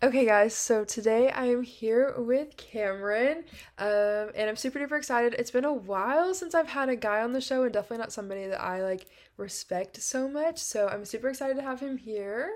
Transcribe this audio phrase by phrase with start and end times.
[0.00, 3.38] Okay, guys, so today I am here with Cameron,
[3.78, 5.34] um, and I'm super duper excited.
[5.36, 8.12] It's been a while since I've had a guy on the show, and definitely not
[8.12, 9.06] somebody that I like
[9.36, 10.58] respect so much.
[10.58, 12.48] So I'm super excited to have him here.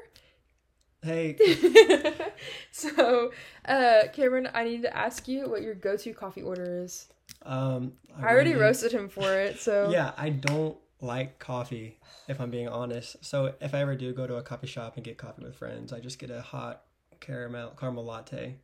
[1.02, 1.36] Hey,
[2.70, 3.32] so,
[3.64, 7.08] uh, Cameron, I need to ask you what your go-to coffee order is.
[7.44, 11.98] um, I already really- roasted him for it, so Yeah, I don't like coffee,
[12.28, 13.16] if I'm being honest.
[13.24, 15.92] So if I ever do go to a coffee shop and get coffee with friends,
[15.92, 16.82] I just get a hot
[17.22, 18.56] caramel caramel latte.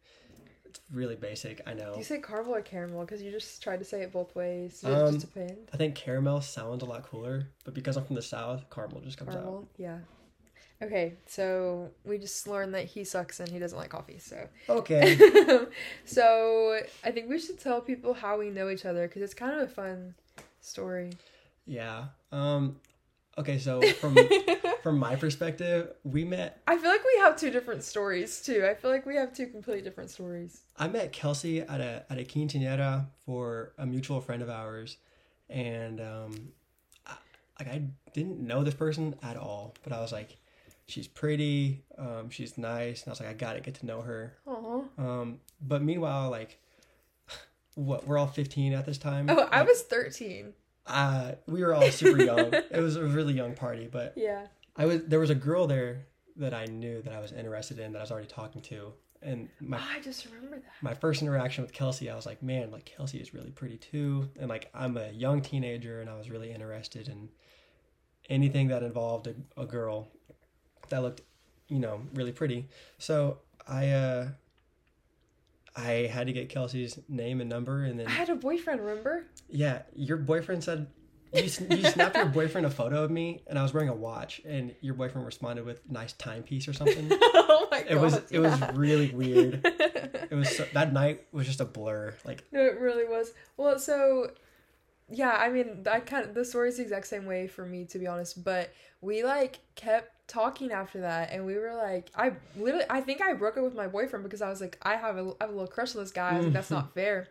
[0.67, 1.93] It's really basic, I know.
[1.93, 3.01] Do you say caramel or caramel?
[3.01, 4.83] Because you just tried to say it both ways.
[4.83, 5.57] Does it Um, just depend?
[5.73, 9.17] I think caramel sounds a lot cooler, but because I'm from the south, caramel just
[9.17, 9.67] comes out.
[9.79, 10.01] Yeah.
[10.83, 14.19] Okay, so we just learned that he sucks and he doesn't like coffee.
[14.19, 15.17] So, Okay.
[16.05, 19.61] so I think we should tell people how we know each other because it's kind
[19.61, 20.15] of a fun
[20.61, 21.11] story.
[21.67, 22.07] yeah.
[22.31, 22.77] Um
[23.39, 24.17] okay, so from
[24.83, 28.67] from my perspective, we met I feel like we have two different stories too.
[28.69, 30.61] I feel like we have two completely different stories.
[30.77, 34.97] I met Kelsey at a at a quinceanera for a mutual friend of ours,
[35.49, 36.53] and um,
[37.07, 37.15] I,
[37.59, 40.37] like I didn't know this person at all, but I was like,
[40.87, 44.37] she's pretty, um, she's nice, and I was like, I gotta get to know her.
[44.47, 44.83] Aw.
[44.99, 46.59] Um, but meanwhile, like,
[47.75, 49.31] what we're all fifteen at this time.
[49.31, 50.53] Oh, I was 13.
[50.89, 52.53] Uh, we were all super young.
[52.71, 54.47] it was a really young party, but Yeah.
[54.77, 57.93] I was there was a girl there that I knew that I was interested in
[57.93, 60.73] that I was already talking to, and my Oh, I just remember that.
[60.83, 64.29] my first interaction with Kelsey, I was like, man, like Kelsey is really pretty too.
[64.39, 67.29] And like I'm a young teenager and I was really interested in
[68.31, 70.09] anything that involved a, a girl
[70.91, 71.23] that looked,
[71.69, 72.69] you know, really pretty.
[72.99, 74.29] So I uh
[75.77, 79.27] I had to get Kelsey's name and number and then I had a boyfriend, remember?
[79.49, 80.89] Yeah, your boyfriend said
[81.33, 84.41] you, you snapped your boyfriend a photo of me and I was wearing a watch
[84.47, 87.09] and your boyfriend responded with nice timepiece or something.
[87.13, 87.91] oh my god.
[87.91, 89.65] It was it was really weird.
[90.31, 92.15] It was so, that night was just a blur.
[92.25, 93.33] Like No, it really was.
[93.57, 94.31] Well, so
[95.09, 97.99] yeah, I mean, I kind of the story's the exact same way for me to
[97.99, 102.85] be honest, but we like kept talking after that and we were like I literally
[102.91, 105.33] I think I broke up with my boyfriend because I was like I have a
[105.41, 106.31] I have a little crush on this guy.
[106.31, 106.75] I was like that's mm-hmm.
[106.75, 107.29] not fair.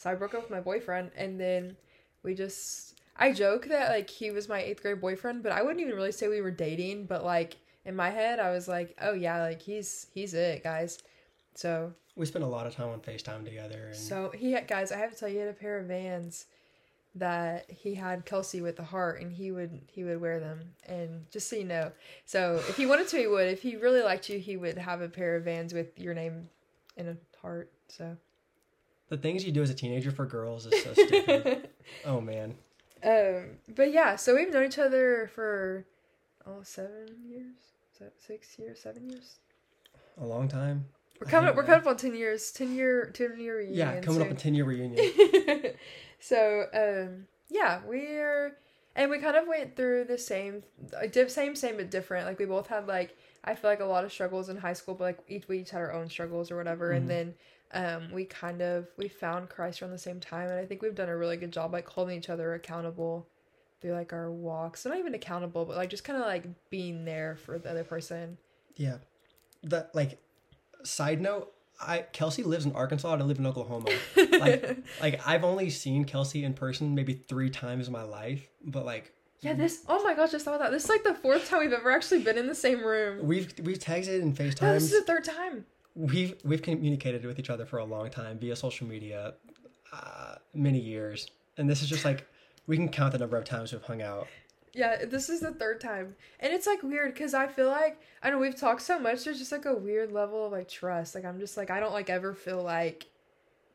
[0.00, 1.76] So I broke up with my boyfriend and then
[2.22, 5.80] we just I joke that like he was my 8th grade boyfriend, but I wouldn't
[5.80, 9.12] even really say we were dating, but like in my head I was like, "Oh
[9.12, 10.98] yeah, like he's he's it, guys."
[11.54, 14.90] So we spent a lot of time on FaceTime together and so he had guys,
[14.90, 16.46] I have to tell you, he had a pair of Vans
[17.16, 20.60] that he had Kelsey with the heart, and he would he would wear them.
[20.86, 21.92] And just so you know,
[22.24, 23.48] so if he wanted to, he would.
[23.48, 26.48] If he really liked you, he would have a pair of Vans with your name
[26.96, 27.70] in a heart.
[27.88, 28.16] So,
[29.10, 31.68] the things you do as a teenager for girls is so stupid.
[32.06, 32.54] oh man.
[33.04, 35.84] um, but yeah, so we've known each other for
[36.46, 37.54] oh seven years,
[37.98, 39.36] Se- six years, seven years.
[40.18, 40.86] A long time.
[41.20, 41.54] We're coming.
[41.54, 42.50] We're coming up on ten years.
[42.50, 43.10] Ten year.
[43.12, 43.76] Ten year reunion.
[43.76, 44.36] Yeah, coming up soon.
[44.36, 45.12] a 10 year reunion.
[46.18, 48.56] so um yeah we're
[48.94, 50.62] and we kind of went through the same
[50.96, 54.04] uh, same same but different like we both had like i feel like a lot
[54.04, 56.56] of struggles in high school but like each we each had our own struggles or
[56.56, 56.96] whatever Mhm.
[56.98, 57.34] and then
[57.72, 60.94] um we kind of we found christ around the same time and i think we've
[60.94, 63.26] done a really good job like holding each other accountable
[63.80, 64.84] through like our walks.
[64.84, 68.38] Not even accountable but like just kind of like being there for the other person.
[68.76, 68.98] Yeah.
[69.64, 70.18] That like
[70.82, 73.90] side note, I Kelsey lives in Arkansas and I live in Oklahoma.
[74.16, 78.84] Like like I've only seen Kelsey in person maybe 3 times in my life, but
[78.86, 80.70] like yeah this oh my gosh I saw that.
[80.70, 83.26] This is like the fourth time we've ever actually been in the same room.
[83.26, 87.50] We've we've texted and no, this is the third time we've we've communicated with each
[87.50, 89.34] other for a long time via social media
[89.92, 91.28] uh, many years
[91.58, 92.26] and this is just like
[92.66, 94.28] we can count the number of times we've hung out
[94.72, 96.14] Yeah, this is the third time.
[96.38, 99.38] And it's like weird because I feel like I know we've talked so much, there's
[99.40, 101.16] just like a weird level of like trust.
[101.16, 103.06] Like I'm just like I don't like ever feel like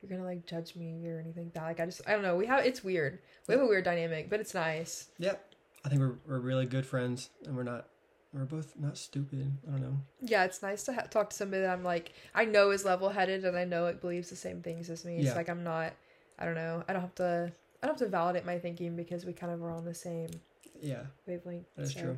[0.01, 1.63] you're gonna like judge me or anything like that.
[1.63, 2.37] Like I just I don't know.
[2.37, 3.19] We have it's weird.
[3.47, 5.09] We have a weird dynamic, but it's nice.
[5.17, 5.53] yep
[5.83, 7.87] i think we're, we're really good friends and we're not
[8.35, 11.61] we're both not stupid i don't know Yeah, it's nice to ha- talk to somebody
[11.63, 14.61] that I'm like I know is level headed and I know it believes the same
[14.61, 15.17] things as me.
[15.17, 15.35] It's Yeah.
[15.35, 15.93] like I'm not
[16.39, 16.83] I don't know.
[16.87, 17.51] I don't have to
[17.81, 20.29] I don't have to validate my thinking because we kind of are on the same
[20.81, 21.67] yeah wavelength.
[21.75, 21.99] that is so.
[22.01, 22.17] true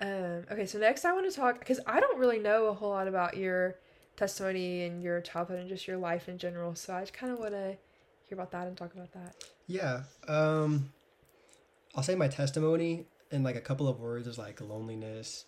[0.00, 2.90] Um, okay, so next I want to talk because I don't really know a whole
[2.90, 3.76] lot about your
[4.16, 6.74] testimony and your childhood and just your life in general.
[6.74, 7.76] So I just kind of want to
[8.26, 9.34] hear about that and talk about that.
[9.66, 10.90] yeah um
[11.94, 15.44] i'll say my testimony in like a couple of words is like loneliness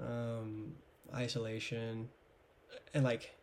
[0.00, 0.72] um
[1.14, 2.08] isolation
[2.92, 3.34] and like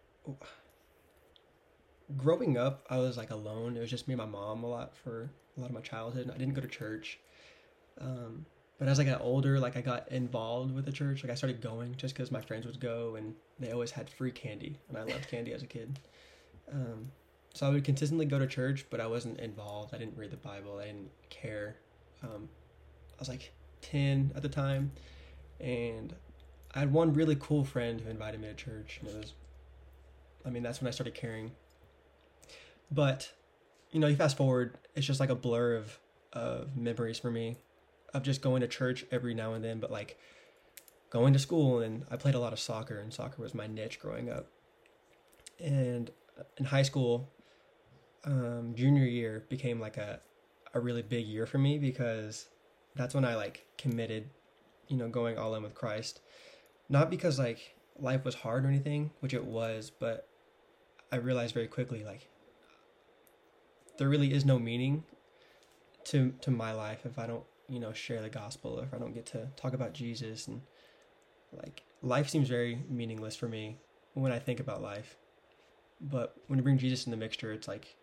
[2.18, 4.96] growing up i was like alone it was just me and my mom a lot
[4.96, 7.20] for a lot of my childhood i didn't go to church
[8.00, 8.46] um
[8.80, 11.22] But as I got older, like I got involved with the church.
[11.24, 14.32] Like I started going just because my friends would go, and they always had free
[14.32, 16.00] candy, and I loved candy as a kid.
[16.74, 17.12] Um,
[17.54, 19.94] so I would consistently go to church, but I wasn't involved.
[19.94, 20.80] I didn't read the Bible.
[20.80, 21.76] I didn't care.
[22.24, 22.50] Um,
[23.22, 24.92] was like ten at the time,
[25.60, 26.14] and
[26.74, 29.34] I had one really cool friend who invited me to church, and it was,
[30.46, 31.52] I mean, that's when I started caring.
[32.92, 33.32] But,
[33.92, 36.00] you know, you fast forward, it's just like a blur of
[36.34, 37.58] of memories for me
[38.14, 40.18] of just going to church every now and then, but like
[41.10, 44.00] going to school and I played a lot of soccer and soccer was my niche
[44.00, 44.48] growing up.
[45.60, 46.10] And
[46.58, 47.30] in high school,
[48.24, 50.20] um, junior year became like a
[50.74, 52.48] a really big year for me because
[52.96, 54.30] that's when I like committed,
[54.88, 56.22] you know, going all in with Christ.
[56.90, 60.28] Not because like life was hard or anything, which it was, but
[61.12, 62.28] I realized very quickly like
[63.98, 65.04] there really is no meaning
[66.06, 68.98] to to my life if I don't you know share the gospel or if I
[68.98, 70.62] don't get to talk about Jesus and
[71.52, 73.78] like life seems very meaningless for me
[74.14, 75.18] when I think about life.
[76.00, 77.96] But when you bring Jesus in the mixture, it's like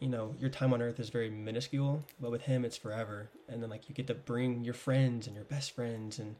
[0.00, 3.30] you know, your time on earth is very minuscule, but with him it's forever.
[3.48, 6.36] And then like you get to bring your friends and your best friends and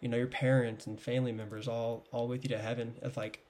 [0.00, 2.94] you know, your parents and family members all all with you to heaven.
[3.02, 3.40] If like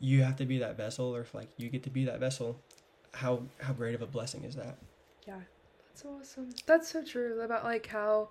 [0.00, 2.58] you have to be that vessel or if like you get to be that vessel,
[3.14, 4.78] how how great of a blessing is that?
[5.26, 5.40] Yeah,
[5.88, 6.50] that's awesome.
[6.66, 8.30] That's so true about like how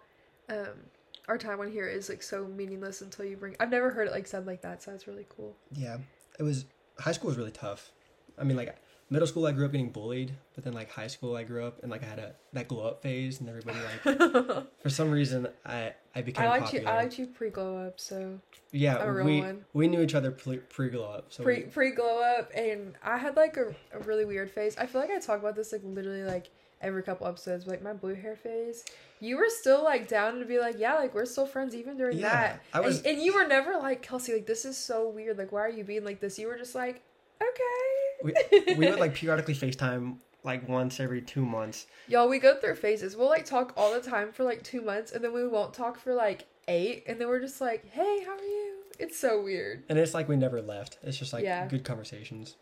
[0.50, 0.90] um
[1.28, 3.56] our time on here is like so meaningless until you bring.
[3.60, 5.56] I've never heard it like said like that, so that's really cool.
[5.72, 5.98] Yeah,
[6.40, 6.66] it was.
[7.00, 7.92] High school was really tough.
[8.38, 8.76] I mean, like
[9.12, 11.84] middle school, I grew up getting bullied, but then like high school, I grew up
[11.84, 15.48] and like I had a that glow up phase, and everybody like for some reason
[15.64, 16.86] I I became I liked popular.
[16.86, 16.90] you.
[16.92, 18.00] I liked you pre glow up.
[18.00, 18.40] So
[18.72, 19.66] yeah, we one.
[19.74, 21.26] we knew each other pre glow up.
[21.30, 24.76] So pre pre glow up and I had like a, a really weird phase.
[24.78, 26.50] I feel like I talk about this like literally like
[26.82, 27.66] every couple episodes.
[27.66, 28.86] But, like my blue hair phase,
[29.20, 32.18] you were still like down to be like, yeah, like we're still friends even during
[32.18, 32.62] Yeah, that.
[32.74, 35.38] I was- and, and you were never like Kelsey, like this is so weird.
[35.38, 36.40] Like why are you being like this?
[36.40, 37.02] You were just like,
[37.42, 38.34] okay.
[38.68, 41.88] we we would like periodically FaceTime like once every two months.
[42.08, 43.16] Y'all, we go through phases.
[43.16, 46.00] We'll like talk all the time for like two months, and then we won't talk
[46.00, 49.84] for like eight, and then we're just like, "Hey, how are you?" It's so weird,
[49.90, 50.98] And it's like we never left.
[51.04, 51.68] It's just like Yeah.
[51.68, 52.56] good conversations.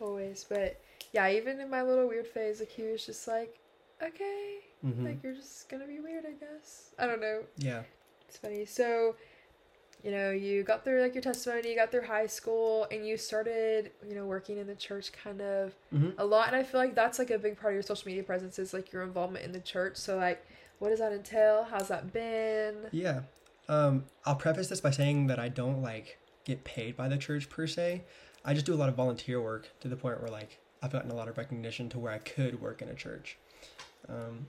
[0.00, 0.44] always.
[0.48, 0.80] But
[1.12, 3.58] yeah, even in my little weird phase, like he was just like,
[4.02, 7.42] "Okay, hmm like you're just gonna be weird, I guess." I don't know.
[7.56, 7.82] yeah.
[8.28, 8.64] It's funny.
[8.64, 9.14] So,
[10.04, 13.16] you know, you got through like your testimony, you got through high school, and you
[13.16, 16.80] started, you know, working in the church kind of hmm a lot and i feel
[16.80, 19.44] like that's like a big part of your social media presence is like your involvement
[19.44, 20.46] in the church so like
[20.78, 23.22] what does that entail how's that been Yeah.
[23.68, 27.48] Um, I'll preface this by saying that I don't like get paid by the church
[27.48, 28.04] per se.
[28.44, 31.10] I just do a lot of volunteer work to the point where like I've gotten
[31.10, 33.38] a lot of recognition to where I could work in a church.
[34.08, 34.48] Um,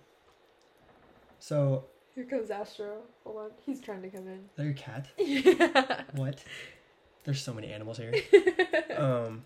[1.39, 5.07] so here comes astro hold on he's trying to come in is that your cat?
[5.17, 6.43] yeah What?
[7.25, 8.13] There's so many animals here.
[8.97, 9.45] um,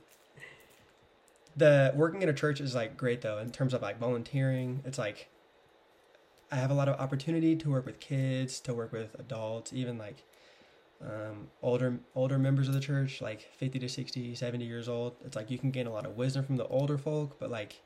[1.55, 4.81] the working in a church is like great though in terms of like volunteering.
[4.85, 5.29] It's like
[6.51, 9.97] I have a lot of opportunity to work with kids, to work with adults, even
[9.97, 10.23] like
[11.01, 15.15] um, older older members of the church, like 50 to 60, 70 years old.
[15.25, 17.81] It's like you can gain a lot of wisdom from the older folk, but like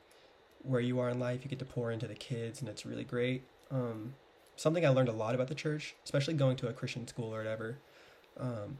[0.62, 3.04] where you are in life, you get to pour into the kids, and it's really
[3.04, 3.44] great.
[3.70, 4.14] Um,
[4.56, 7.38] something I learned a lot about the church, especially going to a Christian school or
[7.38, 7.78] whatever.
[8.38, 8.78] Um,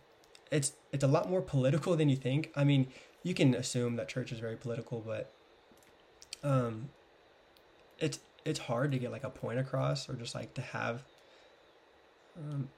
[0.50, 2.52] it's it's a lot more political than you think.
[2.54, 2.88] I mean,
[3.22, 5.32] you can assume that church is very political, but
[6.42, 6.90] um,
[7.98, 11.02] it's it's hard to get like a point across or just like to have.
[12.38, 12.68] Um,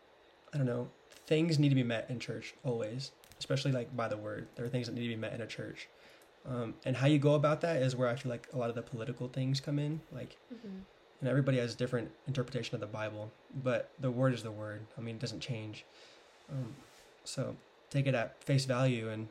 [0.53, 0.89] I don't know.
[1.27, 4.47] Things need to be met in church always, especially like by the word.
[4.55, 5.89] There are things that need to be met in a church,
[6.49, 8.77] um, and how you go about that is where I feel like a lot of
[8.77, 10.01] the political things come in.
[10.13, 10.83] Like, Mhm.
[11.21, 13.31] And everybody has a different interpretation of the Bible,
[13.63, 14.83] but the word is the word.
[14.99, 15.85] I mean, it doesn't change.
[16.51, 16.75] Um,
[17.25, 17.57] so
[17.91, 19.29] take it at face value and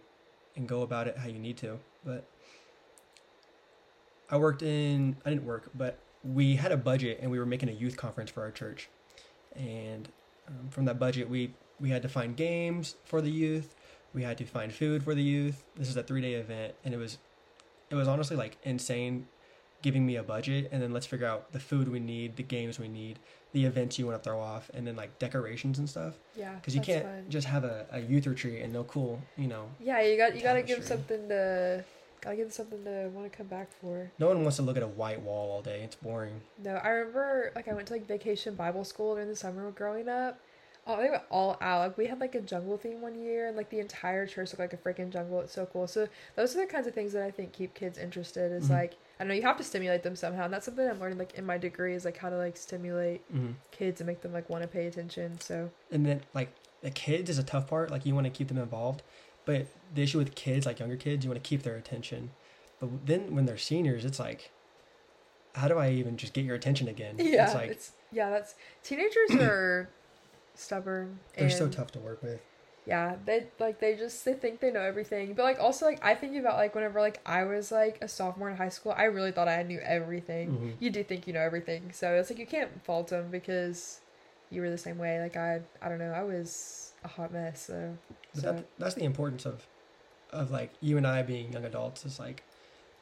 [0.56, 1.80] and go about it how you need to.
[2.06, 2.26] But
[4.30, 7.70] I worked in I didn't work, but we had a budget and we were making
[7.70, 8.90] a youth conference for our church,
[9.56, 10.10] and
[10.48, 13.76] um, from that budget we we had to find games for the youth.
[14.14, 15.64] We had to find food for the youth.
[15.76, 17.18] This is a three day event, and it was
[17.90, 19.28] it was honestly like insane
[19.86, 22.80] giving me a budget and then let's figure out the food we need, the games
[22.80, 23.20] we need,
[23.54, 26.16] the events you want to throw off, and then like decorations and stuff.
[26.36, 27.26] yeah Because you can't fun.
[27.30, 29.70] just have a, a youth retreat and no cool, you know.
[29.80, 31.86] yeah you got you gotta give something to
[32.20, 34.82] gotta give something to want to come back for No one wants to look at
[34.82, 35.82] a white wall all day.
[35.84, 36.42] It's boring.
[36.64, 40.10] No, I remember like I went to like vacation Bible school during the summer growing
[40.10, 40.40] up.
[40.88, 41.80] Oh, they were all out.
[41.80, 44.60] Like we had like a jungle theme one year, and like the entire church looked
[44.60, 45.40] like a freaking jungle.
[45.42, 45.88] It's so cool.
[45.88, 48.52] So those are the kinds of things that I think keep kids interested.
[48.52, 48.74] Is Mhm.
[48.74, 51.18] like I don't know you have to stimulate them somehow, and that's something I'm learning
[51.18, 54.32] like in my degree is like how to like stimulate hmm kids and make them
[54.34, 55.40] like want to pay attention.
[55.40, 56.50] So And then like
[56.82, 57.92] the kids is a tough part.
[57.92, 59.02] Like you want to keep them involved,
[59.46, 62.32] but the issue with kids, like younger kids, you want to keep their attention.
[62.80, 64.52] But then when they're seniors, it's like,
[65.56, 67.16] how do I even just get your attention again?
[67.18, 68.30] yeah, it's like it's yeah.
[68.30, 69.90] That's teenagers are
[70.56, 71.20] stubborn.
[71.38, 72.40] they're so tough to work with.
[72.86, 76.14] yeah they like they just they think they know everything but like also like i
[76.16, 79.32] think about like whenever like i was like a sophomore in high school i really
[79.32, 80.74] thought i knew everything Mhm.
[80.80, 84.00] you do think you know everything so it's like you can't fault them because
[84.52, 87.62] you were the same way like i i don't know i was a hot mess
[87.68, 87.98] so
[88.34, 89.66] But so that, that's the importance of,
[90.32, 92.04] of like you and I being young adults.
[92.06, 92.44] Is like,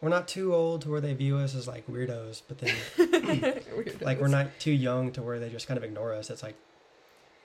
[0.01, 2.75] we're not too old to where they view us as like weirdos, but then
[4.01, 6.29] like we're not too young to where they just kind of ignore us.
[6.29, 6.55] It's like,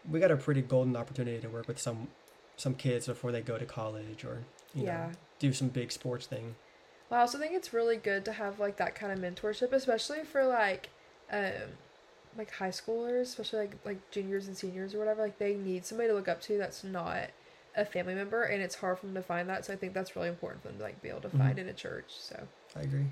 [0.04, 2.08] we got a pretty golden opportunity to work with some,
[2.56, 6.26] some kids before they go to college or you yeah know do some big sports
[6.26, 6.54] thing.
[7.10, 9.72] Well, so I also think it's really good to have like that kind of mentorship,
[9.72, 10.90] especially for like
[11.32, 11.78] um
[12.36, 15.22] like high schoolers, especially like like juniors and seniors or whatever.
[15.22, 17.30] Like they need somebody to look up to that's not
[17.74, 19.64] a family member and it's hard for them to find that.
[19.64, 21.38] So I think that's really important for them to like be able to Mhm.
[21.38, 22.14] find in a church.
[22.18, 23.06] So I agree.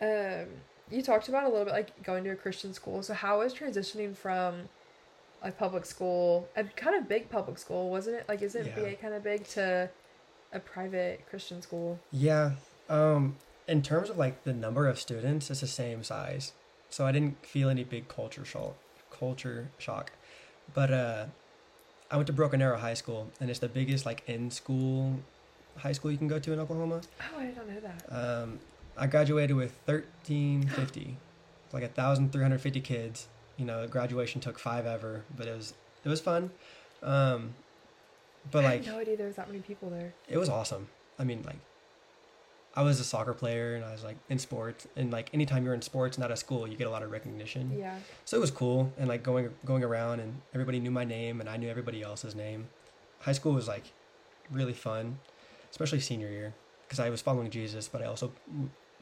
[0.00, 3.02] um you talked about a little bit like going to a Christian school.
[3.02, 4.68] So how was transitioning from
[5.42, 8.24] like public school, a kind of big public school, wasn't it?
[8.28, 8.74] Like isn't Yeah.
[8.74, 9.88] BA kind of big to
[10.52, 11.98] a private Christian school?
[12.10, 12.52] Yeah.
[12.88, 16.52] Um, in terms of like the number of students, it's the same size,
[16.90, 18.74] so I didn't feel any big culture shock.
[19.10, 20.12] Culture shock,
[20.74, 21.26] but uh,
[22.10, 25.18] I went to Broken Arrow High School, and it's the biggest like in school
[25.76, 27.00] high school you can go to in Oklahoma.
[27.20, 28.42] Oh, I did not know that.
[28.42, 28.58] Um,
[28.96, 31.16] I graduated with thirteen fifty,
[31.72, 33.26] like a thousand three hundred fifty kids.
[33.58, 35.74] You know, graduation took five ever, but it was
[36.04, 36.50] it was fun.
[37.02, 37.54] Um,
[38.50, 40.14] but I like had no idea there was that many people there.
[40.28, 40.88] it was awesome.
[41.18, 41.56] I mean, like,
[42.74, 45.74] I was a soccer player and I was like in sports, and like anytime you're
[45.74, 47.76] in sports, not at school, you get a lot of recognition.
[47.76, 47.96] Yeah.
[48.24, 51.48] So it was cool, and like going going around, and everybody knew my name, and
[51.50, 52.68] I knew everybody else's name.
[53.20, 53.92] High school was like
[54.50, 55.18] really fun,
[55.70, 56.54] especially senior year,
[56.86, 58.32] because I was following Jesus, but I also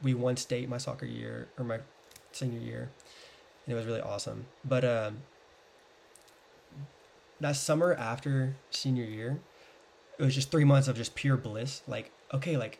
[0.03, 1.79] we won state my soccer year or my
[2.31, 2.89] senior year,
[3.67, 4.45] and it was really awesome.
[4.63, 5.17] But um,
[7.41, 9.39] that summer after senior year,
[10.17, 11.81] it was just three months of just pure bliss.
[11.85, 12.79] Like, okay, like,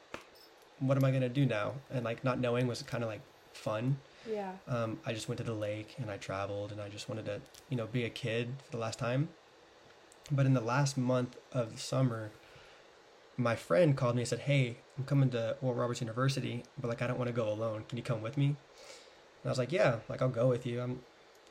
[0.80, 1.74] what am I gonna do now?
[1.92, 3.22] And like not knowing was kind of like
[3.54, 3.98] fun.
[4.30, 4.54] Yeah.
[4.68, 7.42] Um, I just went to the lake and I traveled and I just wanted to,
[7.70, 9.30] you know, be a kid for the last time.
[10.32, 12.32] But in the last month of the summer,
[13.38, 17.02] my friend called me and said, "Hey, I'm coming to Oral Roberts University, but like
[17.02, 17.84] I don't want to go alone.
[17.88, 18.56] Can you come with me?"
[19.48, 20.82] I was like, "Yeah, like I'll go with you.
[20.82, 21.02] I'm,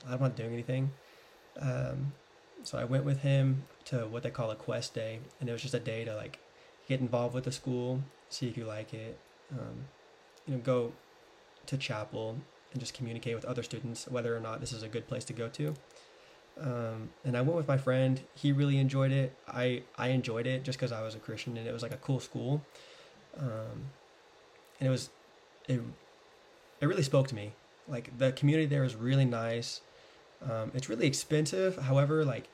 [0.09, 0.93] I'm not doing anything."
[1.61, 2.13] Um,
[2.63, 5.63] so I went with him to what they call a quest day, and it was
[5.63, 6.39] just a day to like
[6.89, 9.19] get involved with the school, see if you like it,
[9.53, 9.87] um,
[10.47, 10.93] you know, go
[11.67, 12.37] to chapel
[12.73, 15.33] and just communicate with other students whether or not this is a good place to
[15.33, 15.75] go to.
[16.61, 18.21] Um, and I went with my friend.
[18.35, 19.37] He really enjoyed it.
[19.47, 21.99] I I enjoyed it just because I was a Christian and it was like a
[21.99, 22.63] cool school.
[23.39, 23.91] Um,
[24.81, 25.11] and it was
[25.69, 25.81] it
[26.81, 27.53] it really spoke to me.
[27.89, 29.81] Like the community there is really nice.
[30.43, 31.77] Um, it's really expensive.
[31.77, 32.49] However, like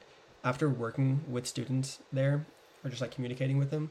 [0.44, 2.44] after working with students there
[2.84, 3.90] or just like communicating with them,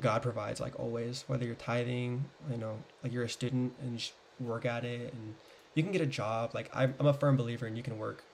[0.00, 1.24] God provides like always.
[1.26, 5.12] Whether you're tithing, you know, like you're a student and you just work at it,
[5.12, 5.34] and
[5.74, 6.54] you can get a job.
[6.54, 8.24] Like I'm, I'm a firm believer, and you can work,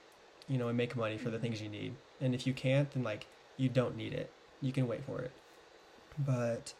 [0.47, 1.93] you know, and make money for the things you need.
[2.19, 3.27] And if you can't, then like
[3.57, 4.31] you don't need it.
[4.61, 5.31] You can wait for it.
[6.17, 6.73] But,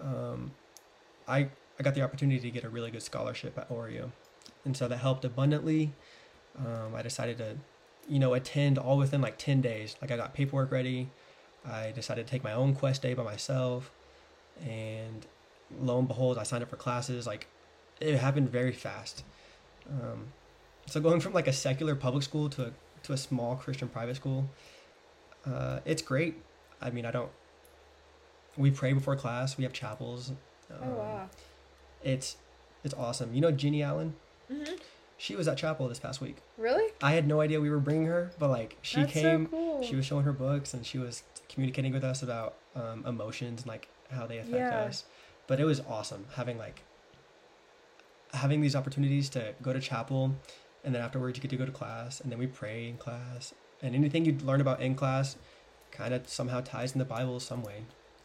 [0.00, 0.52] um,
[1.26, 1.48] I
[1.78, 4.10] I got the opportunity to get a really good scholarship at ORU,
[4.64, 5.92] and so that helped abundantly.
[6.58, 7.56] Um, I decided to,
[8.08, 9.96] you know, attend all within like ten days.
[10.00, 11.10] Like I got paperwork ready.
[11.66, 13.90] I decided to take my own quest day by myself,
[14.64, 15.26] and
[15.80, 17.26] lo and behold, I signed up for classes.
[17.26, 17.48] Like
[18.00, 19.24] it happened very fast.
[19.90, 20.26] Um,
[20.86, 22.70] so going from like a secular public school to a
[23.04, 24.48] to a small Christian private school,
[25.46, 26.36] uh, it's great.
[26.80, 27.30] I mean, I don't.
[28.56, 29.56] We pray before class.
[29.56, 30.30] We have chapels.
[30.70, 31.28] Um, Oh wow.
[32.02, 32.36] It's
[32.84, 33.34] it's awesome.
[33.34, 34.14] You know Jennie Allen?
[34.48, 34.74] Hmm
[35.16, 36.36] She was at chapel this past week.
[36.58, 36.92] Really?
[37.02, 39.46] I had no idea we were bringing her, but like she That's came.
[39.46, 39.82] So cool.
[39.82, 43.68] She was showing her books and she was communicating with us about um, emotions and
[43.68, 44.80] like how they affect Yeah.
[44.80, 45.04] us.
[45.46, 46.82] But it was awesome having like
[48.32, 50.34] having these opportunities to go to chapel
[50.82, 53.54] and then afterwards you get to go to class and then we pray in class
[53.80, 55.36] and anything you learn about in class
[55.92, 57.84] kind of somehow ties in the Bible some way.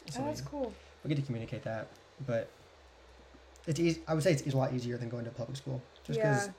[0.10, 0.74] So oh, that's cool.
[1.04, 1.88] we get to communicate that,
[2.26, 2.50] but
[3.68, 4.02] it's easy.
[4.08, 6.54] I would say it's a lot easier than going to public school, just because Yeah.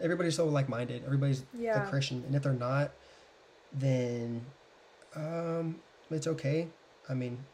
[0.00, 1.04] everybody's so like-minded.
[1.04, 1.82] Everybody's Yeah.
[1.82, 2.92] a Christian, and if they're not,
[3.72, 4.44] then
[5.14, 6.68] Um, it's okay.
[7.06, 7.44] I mean,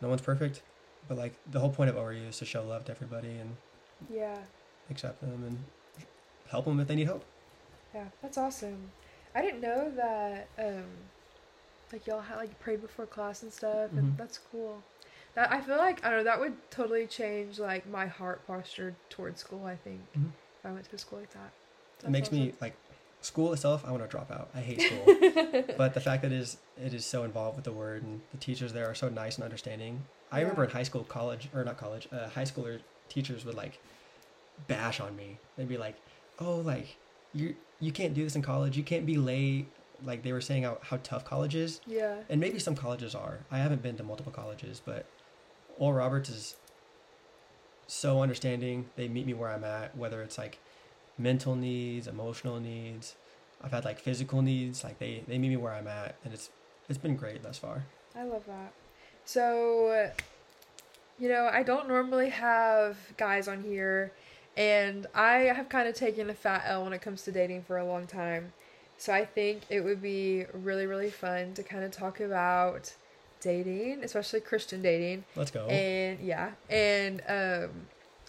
[0.00, 0.62] no one's perfect,
[1.08, 3.56] but like the whole point of ORU is to show love to everybody and
[4.08, 4.38] Yeah.
[4.88, 6.06] accept them and
[6.48, 7.24] help them if they need help.
[7.92, 8.92] Yeah, that's awesome.
[9.34, 10.84] I didn't know that um
[11.92, 14.16] like y'all had like prayed before class and stuff and Mhm.
[14.16, 14.82] that's cool.
[15.34, 18.94] That I feel like I don't know, that would totally change like my heart posture
[19.08, 20.00] towards school, I think.
[20.16, 20.30] Mhm.
[20.60, 21.50] If I went to a school like that.
[22.04, 22.74] it makes me like
[23.20, 23.84] school itself.
[23.86, 24.50] I want to drop out.
[24.54, 25.04] I hate school.
[25.78, 28.38] but the fact that it is it is so involved with the word and the
[28.38, 30.04] teachers there are so nice and understanding.
[30.30, 30.42] I Yeah.
[30.44, 33.78] remember in high school, college or not college, uh, high schooler teachers would like
[34.68, 35.38] bash on me.
[35.56, 35.96] They'd be like,
[36.38, 36.96] "Oh, like
[37.32, 38.76] you you can't do this in college.
[38.76, 39.66] You can't be late."
[40.04, 42.16] Like they were saying how, how tough college is, yeah.
[42.28, 43.38] and maybe some colleges are.
[43.52, 45.06] I haven't been to multiple colleges, but
[45.78, 46.56] Oral Roberts is
[47.86, 48.86] so understanding.
[48.96, 50.58] They meet me where I'm at, whether it's like
[51.18, 53.14] mental needs, emotional needs.
[53.62, 54.82] I've had like physical needs.
[54.84, 56.50] Like they they meet me where I'm at, and it's
[56.88, 57.84] it's been great thus far.
[58.16, 58.72] I love that.
[59.24, 60.10] So,
[61.18, 64.12] you know, I don't normally have guys on here,
[64.56, 67.78] and I have kind of taken a fat L when it comes to dating for
[67.78, 68.52] a long time.
[68.98, 72.92] So I think it would be really, really fun to kind of talk about
[73.42, 75.24] dating, especially Christian dating.
[75.36, 75.66] Let's go.
[75.66, 77.70] And yeah, and um,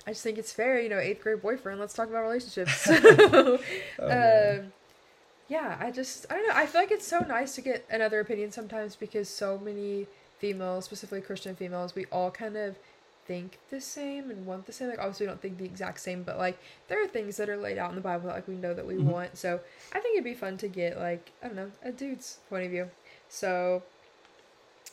[0.05, 1.79] I just think it's fair, you know, eighth grade boyfriend.
[1.79, 2.87] Let's talk about relationships.
[3.99, 4.73] Oh, um,
[5.49, 6.55] yeah, I just I don't know.
[6.55, 10.07] I feel like it's so nice to get another opinion sometimes because so many
[10.39, 12.75] females, specifically Christian females, we all kind of
[13.25, 14.89] think the same and want the same.
[14.89, 17.57] Like obviously we don't think the exact same, but like there are things that are
[17.57, 19.03] laid out in the Bible that like we know that we Mhm.
[19.03, 19.37] want.
[19.37, 19.59] So
[19.93, 22.71] I think it'd be fun to get like I don't know a dude's point of
[22.71, 22.89] view.
[23.29, 23.83] So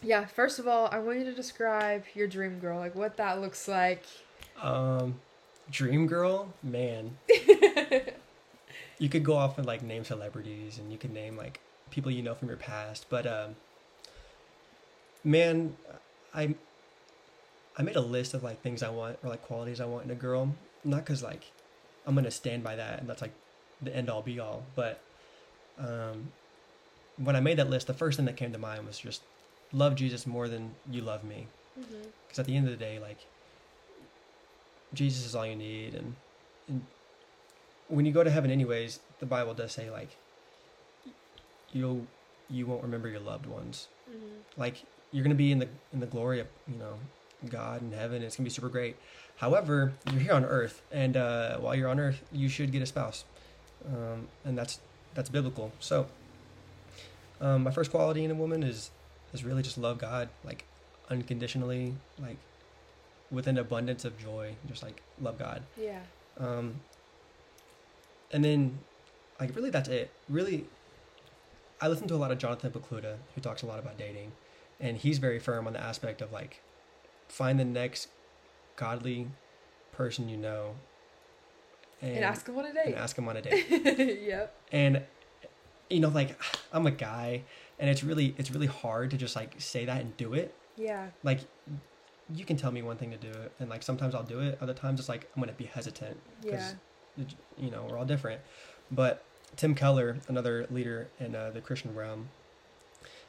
[0.02, 3.40] yeah, first of all, I want you to describe your dream girl, like what that
[3.40, 4.04] looks like.
[4.60, 5.20] Um,
[5.70, 7.18] Dream Girl, man.
[8.98, 12.22] you could go off and like name celebrities, and you could name like people you
[12.22, 13.06] know from your past.
[13.08, 13.56] But um,
[15.24, 15.76] man,
[16.34, 16.54] I
[17.76, 20.10] I made a list of like things I want or like qualities I want in
[20.10, 20.54] a girl.
[20.84, 21.50] Not because like
[22.06, 23.34] I'm gonna stand by that and that's like
[23.82, 24.62] the end all be all.
[24.74, 25.00] But
[25.78, 26.32] um,
[27.16, 29.22] when I made that list, the first thing that came to mind was just
[29.72, 31.46] love Jesus more than you love me.
[31.78, 32.08] mm-hmm.
[32.26, 33.26] Because at the end of the day, like
[34.94, 36.14] Jesus is all you need, and
[36.68, 36.86] and
[37.88, 40.16] when you go to heaven, anyways, the Bible does say like
[41.72, 42.06] you'll
[42.48, 43.88] you won't remember your loved ones.
[44.10, 44.60] Mm-hmm.
[44.60, 46.94] Like you're gonna be in the in the glory of you know
[47.48, 48.22] God in heaven.
[48.22, 48.96] It's gonna be super great.
[49.36, 52.86] However, you're here on earth, and uh, while you're on earth, you should get a
[52.86, 53.24] spouse,
[53.86, 54.80] um, and that's
[55.14, 55.72] that's biblical.
[55.80, 56.06] So,
[57.40, 58.90] um, my first quality in a woman is
[59.32, 60.64] is really just love God, like
[61.08, 62.36] unconditionally, like
[63.30, 65.62] with an abundance of joy, just like love God.
[65.80, 66.00] Yeah.
[66.38, 66.80] Um,
[68.32, 68.78] and then,
[69.40, 70.10] like, really, that's it.
[70.28, 70.66] Really,
[71.80, 74.32] I listen to a lot of Jonathan Pokluda, who talks a lot about dating,
[74.78, 76.60] and he's very firm on the aspect of like,
[77.28, 78.08] find the next
[78.76, 79.28] godly
[79.92, 80.74] person you know,
[82.02, 82.94] and, And, ask him on a and date.
[82.94, 84.20] ask him on a date.
[84.22, 84.54] yep.
[84.72, 85.02] and
[85.90, 86.40] you know, like,
[86.72, 87.42] I'm a guy,
[87.80, 90.54] and it's really, it's really hard to just like say that and do it.
[90.76, 91.08] Yeah.
[91.24, 91.40] Like,
[92.32, 94.56] you can tell me one thing to do it, and like sometimes I'll do it.
[94.60, 96.72] Other times it's like I'm gonna be hesitant Yeah.
[97.58, 98.40] you know, we're all different.
[98.92, 99.24] But
[99.56, 102.28] Tim Keller, another leader in uh, the Christian realm,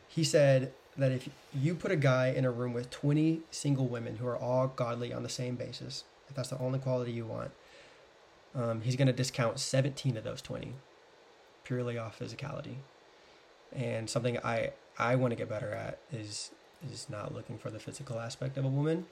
[0.08, 4.18] he said that if you put a guy in a room with 20 single women
[4.18, 7.52] who are all godly on the same basis, if that's the only quality you want,
[8.54, 10.74] um, he's going to discount 17 of those 20
[11.64, 12.76] purely off physicality.
[13.75, 16.51] And something I, I want to get better at is
[16.91, 19.05] is not looking for the physical aspect of a woman,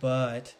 [0.00, 0.54] but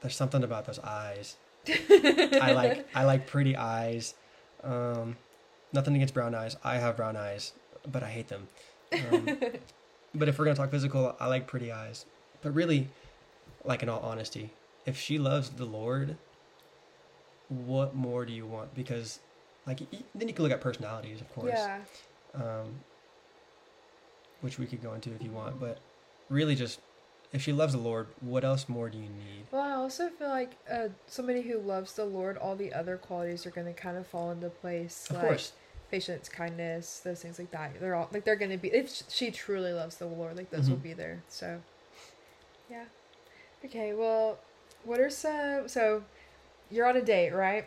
[0.00, 1.36] there's something about those eyes
[1.68, 4.14] I like I like pretty eyes.
[4.62, 5.16] Um,
[5.72, 6.56] nothing against brown eyes.
[6.64, 7.52] I have brown eyes,
[7.90, 8.48] but I hate them.
[8.92, 9.38] Um,
[10.14, 12.06] but if we're gonna talk physical, I like pretty eyes.
[12.42, 12.88] But really,
[13.64, 14.50] like in all honesty,
[14.86, 16.16] if she loves the Lord,
[17.48, 18.74] what more do you want?
[18.74, 19.20] Because,
[19.66, 19.80] like,
[20.14, 21.78] then you can look at personalities, of course, Yeah.
[22.34, 22.80] Um,
[24.40, 25.60] which we could go into if you want.
[25.60, 25.78] But
[26.28, 26.80] really, just
[27.32, 29.46] if she loves the Lord, what else more do you need?
[29.50, 33.46] Well, I also feel like uh, somebody who loves the Lord, all the other qualities
[33.46, 35.06] are going to kind of fall into place.
[35.10, 35.52] Of like course,
[35.90, 37.80] patience, kindness, those things like that.
[37.80, 38.68] They're all like they're going to be.
[38.68, 40.82] If she truly loves the Lord, like those will Mhm.
[40.82, 41.22] be there.
[41.28, 41.60] So,
[42.70, 42.84] yeah.
[43.64, 43.94] Okay.
[43.94, 44.38] Well,
[44.84, 45.68] what are some?
[45.68, 46.04] So,
[46.70, 47.66] you're on a date, right?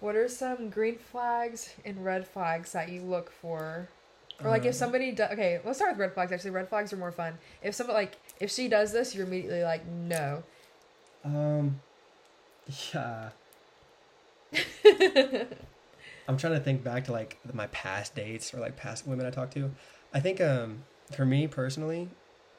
[0.00, 3.88] What are some green flags and red flags that you look for?
[4.42, 6.32] Or like if Um, somebody does, okay, let's start with red flags.
[6.32, 7.38] Actually, red flags are more fun.
[7.62, 10.42] If somebody like if she does this, you're immediately like no.
[11.24, 11.80] Um,
[12.92, 13.30] yeah.
[16.26, 19.30] I'm trying to think back to like my past dates or like past women I
[19.30, 19.70] talked to.
[20.12, 22.08] I think um for me personally,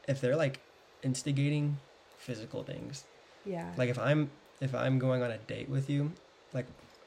[0.08, 0.60] if they're like
[1.04, 1.78] instigating
[2.18, 3.04] physical things,
[3.46, 3.72] Yeah.
[3.78, 4.30] like if I'm
[4.62, 6.12] if I'm going on a date with you,
[6.54, 6.66] like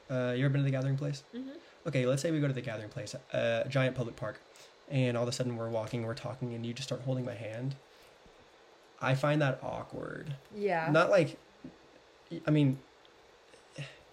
[0.09, 1.23] uh, you ever been to the Gathering Place?
[1.35, 1.49] mm-hmm.
[1.87, 4.41] Okay, let's say we go to the Gathering Place, a giant public park,
[4.89, 7.33] and all of a sudden we're walking, we're talking, and you just start holding my
[7.33, 7.75] hand.
[9.01, 10.35] I find that awkward.
[10.55, 10.89] Yeah.
[10.91, 11.37] Not like,
[12.45, 12.77] I mean,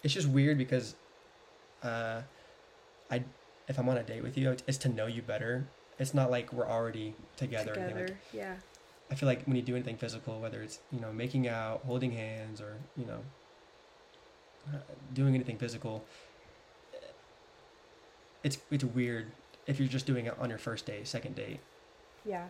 [0.01, 0.95] it's just weird because,
[1.83, 2.21] uh,
[3.11, 3.23] I
[3.67, 5.67] if I'm on a date with you, it's to know you better.
[5.99, 7.73] It's not like we're already together.
[7.73, 8.07] Together.
[8.07, 8.55] Like, yeah.
[9.11, 12.11] I feel like when you do anything physical, whether it's you know making out, holding
[12.11, 13.46] hands, or you know uh,
[15.13, 16.03] doing anything physical,
[18.43, 19.27] it's it's weird
[19.67, 21.59] if you're just doing it on your first day, second date.
[22.25, 22.47] Yeah.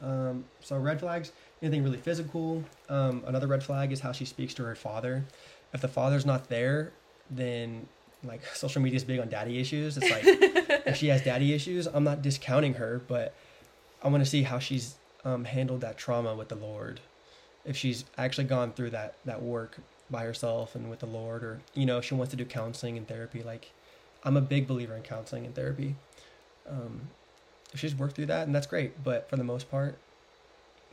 [0.00, 2.62] Um, so red flags, anything really physical.
[2.88, 5.24] Um, another red flag is how she speaks to her father.
[5.72, 6.92] If the father's not there,
[7.30, 7.88] then
[8.24, 9.96] like social media is big on daddy issues.
[9.96, 10.22] It's like
[10.86, 13.34] if she has daddy issues, I'm not discounting her, but
[14.02, 17.00] I want to see how she's um, handled that trauma with the Lord.
[17.64, 19.78] If she's actually gone through that that work
[20.12, 23.08] by herself and with the Lord, or you know, she wants to do counseling and
[23.08, 23.42] therapy.
[23.42, 23.72] Like,
[24.22, 25.96] I'm a big believer in counseling and therapy.
[26.68, 27.08] Um,
[27.72, 29.02] if she's worked through that, and that's great.
[29.02, 29.98] But for the most part,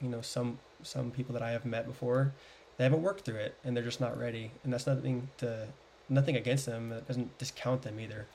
[0.01, 2.33] you know, some some people that I have met before,
[2.77, 4.51] they haven't worked through it, and they're just not ready.
[4.63, 5.67] And that's nothing to
[6.07, 6.91] nothing against them.
[6.91, 8.25] It doesn't discount them either.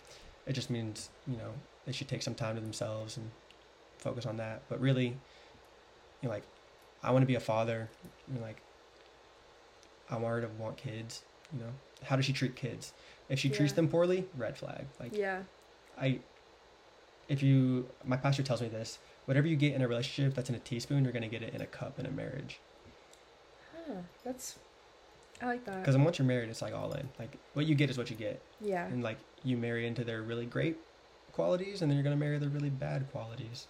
[0.46, 1.54] It just means you know
[1.86, 3.30] they should take some time to themselves and
[3.98, 4.62] focus on that.
[4.68, 5.16] But really,
[6.20, 6.44] you know, like
[7.02, 7.88] I want to be a father.
[8.28, 8.60] You know, like
[10.10, 11.22] I want her to want kids.
[11.52, 11.72] You know,
[12.04, 12.92] how does she treat kids?
[13.28, 14.86] If she treats them poorly, red flag.
[15.00, 15.42] Like Yeah.
[16.00, 16.20] I,
[17.28, 18.98] if you, my pastor tells me this.
[19.26, 21.60] Whatever you get in a relationship that's in a teaspoon, you're gonna get it in
[21.62, 22.58] a cup in a marriage.
[23.86, 23.94] Huh.
[24.24, 24.58] That's.
[25.40, 25.80] I like that.
[25.80, 27.08] Because once you're married, it's like all in.
[27.18, 28.86] Like what you get is what you get, Yeah.
[28.86, 30.76] and like you marry into their really great
[31.32, 33.66] qualities, and then you're gonna marry their really bad qualities.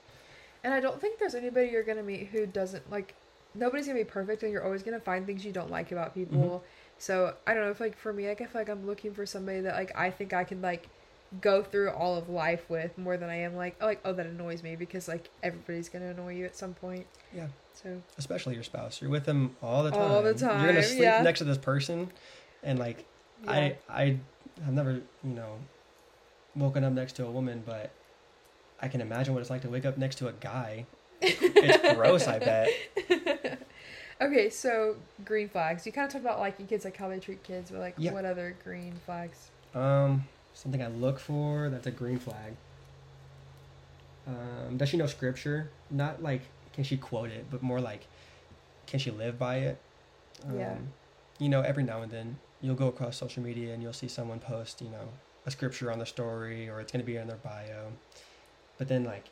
[0.64, 3.14] And I don't think there's anybody you're gonna meet who doesn't like.
[3.54, 6.38] Nobody's gonna be perfect, and you're always gonna find things you don't like about people.
[6.38, 6.60] Mhm.
[6.98, 9.26] So I don't know if like for me, like I feel like I'm looking for
[9.26, 10.88] somebody that like I think I can like
[11.40, 14.26] go through all of life with more than I am like oh like oh that
[14.26, 17.06] annoys me because like everybody's gonna annoy you at some point.
[17.34, 17.48] Yeah.
[17.74, 19.00] So Especially your spouse.
[19.00, 20.00] You're with them all the time.
[20.00, 21.22] All the time You're gonna sleep yeah.
[21.22, 22.10] next to this person,
[22.62, 23.04] and like
[23.44, 23.50] yeah.
[23.50, 24.18] I I
[24.64, 25.58] have never you know
[26.54, 27.90] woken up next to a woman, but
[28.80, 30.86] I can imagine what it's like to wake up next to a guy.
[31.26, 32.68] It's gross, I bet.
[34.20, 35.86] okay, so green flags.
[35.86, 38.12] You kind of talked about liking kids, like how they treat kids, but like Yeah.
[38.12, 39.50] what other green flags?
[39.74, 42.54] Um, something I look for that's a green flag.
[44.26, 45.70] Um, does she know scripture?
[45.90, 48.06] Not like can she quote it, but more like
[48.86, 49.78] can she live by it?
[50.48, 50.76] Um, Yeah.
[51.38, 54.38] You know, every now and then you'll go across social media and you'll see someone
[54.38, 55.08] post, you know,
[55.46, 57.92] a scripture on their story or it's going to be in their bio.
[58.78, 59.24] But then like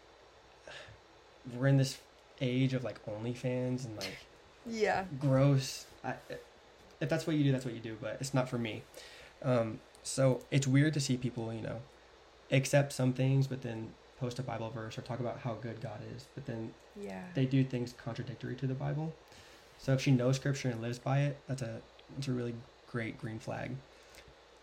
[1.57, 1.99] we're in this
[2.41, 4.17] age of like OnlyFans and like
[4.67, 5.05] Yeah.
[5.19, 5.87] gross.
[6.05, 6.15] I,
[7.01, 7.97] if that's what you do, that's what you do.
[8.01, 8.83] But it's not for me.
[9.43, 11.81] Um, so it's weird to see people, you know,
[12.51, 15.99] accept some things, but then post a Bible verse or talk about how good God
[16.15, 17.23] is, but then Yeah.
[17.35, 19.13] they do things contradictory to the Bible.
[19.79, 21.81] So if she knows Scripture and lives by it, that's a
[22.15, 22.55] that's a really
[22.91, 23.73] great green flag.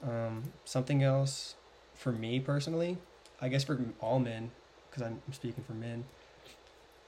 [0.04, 1.56] Um, something else
[1.96, 2.98] for me personally,
[3.42, 4.52] I guess for all men,
[4.90, 6.06] because I'm speaking for men.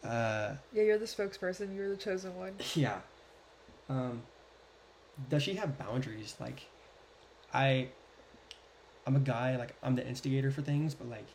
[0.04, 1.76] Uh, Yeah, you're the spokesperson.
[1.76, 2.54] You're the chosen one.
[2.76, 3.00] yeah.
[3.90, 4.24] Um,
[5.30, 6.36] does she have boundaries?
[6.40, 6.62] Like,
[7.54, 7.90] I,
[9.06, 9.58] I'm a guy.
[9.58, 11.28] Like, I'm the instigator for things, but like,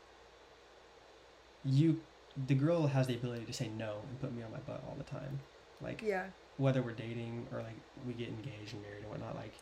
[1.64, 2.00] you,
[2.46, 4.94] the girl has the ability to say no and put me on my butt all
[4.96, 5.40] the time.
[5.80, 6.26] Like, Yeah.
[6.56, 7.76] whether we're dating or like
[8.06, 9.54] we get engaged and married and whatnot, like,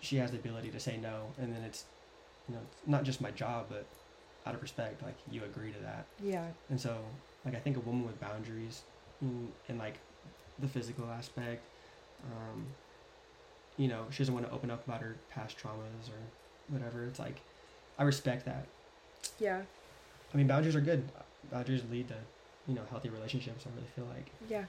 [0.00, 1.84] she has the ability to say no, and then it's,
[2.48, 3.86] you know, it's not just my job, but
[4.46, 6.06] out of respect, like you agree to that.
[6.22, 6.46] Yeah.
[6.70, 6.96] And so,
[7.44, 8.82] like, I think a woman with boundaries
[9.20, 9.98] and, like
[10.58, 11.62] the physical aspect,
[12.30, 12.66] um,
[13.76, 16.20] you know, she doesn't want to open up about her past traumas or
[16.68, 17.04] whatever.
[17.04, 17.40] It's like,
[17.98, 18.66] I respect that.
[19.38, 19.62] Yeah.
[20.32, 21.04] I mean, boundaries are good.
[21.50, 22.14] Boundaries lead to,
[22.68, 23.64] you know, healthy relationships.
[23.66, 24.30] I really feel like.
[24.48, 24.64] Yeah.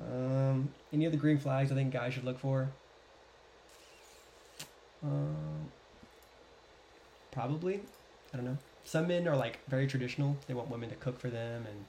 [0.00, 2.68] Um, any other green flags I think guys should look for?
[5.02, 5.70] Um,
[7.30, 7.80] probably.
[8.32, 8.58] I don't know.
[8.84, 10.36] Some men are like very traditional.
[10.46, 11.84] They want women to cook for them and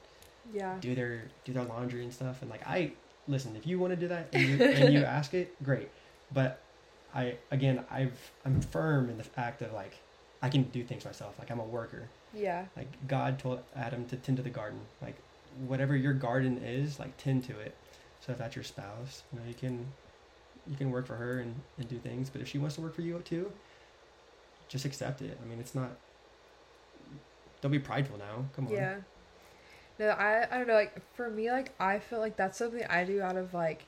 [0.52, 0.78] Yeah.
[0.80, 2.94] do their do their laundry and stuff and like i
[3.28, 5.90] listen if you want to do that and you, and you ask it great
[6.32, 6.66] but
[7.14, 10.02] i again i've i'm firm in the fact that like
[10.42, 12.66] i can do things myself like i'm a worker Yeah.
[12.76, 15.24] like god told adam to tend to the garden like
[15.56, 17.78] whatever your garden is like tend to it
[18.20, 19.94] so if that's your spouse you know you can
[20.66, 22.96] you can work for her and, and do things but if she wants to work
[22.96, 23.52] for you too
[24.68, 26.00] just accept it i mean it's not
[27.62, 28.96] don't be prideful now come on Yeah.
[30.00, 30.74] No, I I don't know.
[30.74, 33.86] Like for me, like I feel like that's something I do out of like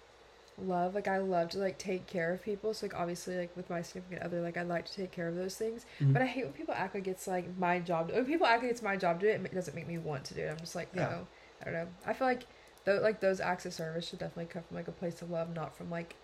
[0.58, 0.96] love.
[0.96, 2.74] Like I love to like take care of people.
[2.74, 5.36] So like obviously like with my significant other, like I like to take care of
[5.36, 5.86] those things.
[6.00, 6.14] Mhm.
[6.14, 8.10] But I hate when people act like it's like my job.
[8.10, 9.98] To, When people act like it's my job to do it, it doesn't make me
[9.98, 10.50] want to do it.
[10.52, 11.18] I'm just like, no, Yeah.
[11.62, 11.88] I don't know.
[12.06, 12.44] I feel like
[12.86, 15.54] though like those acts of service should definitely come from like a place of love,
[15.56, 16.16] not from like,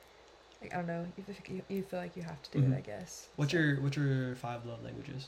[0.62, 1.08] like I don't know.
[1.18, 2.74] You, feel- you, feel like you have to do Mhm.
[2.74, 3.28] it, I guess.
[3.36, 5.28] What's So- your what's your five love languages?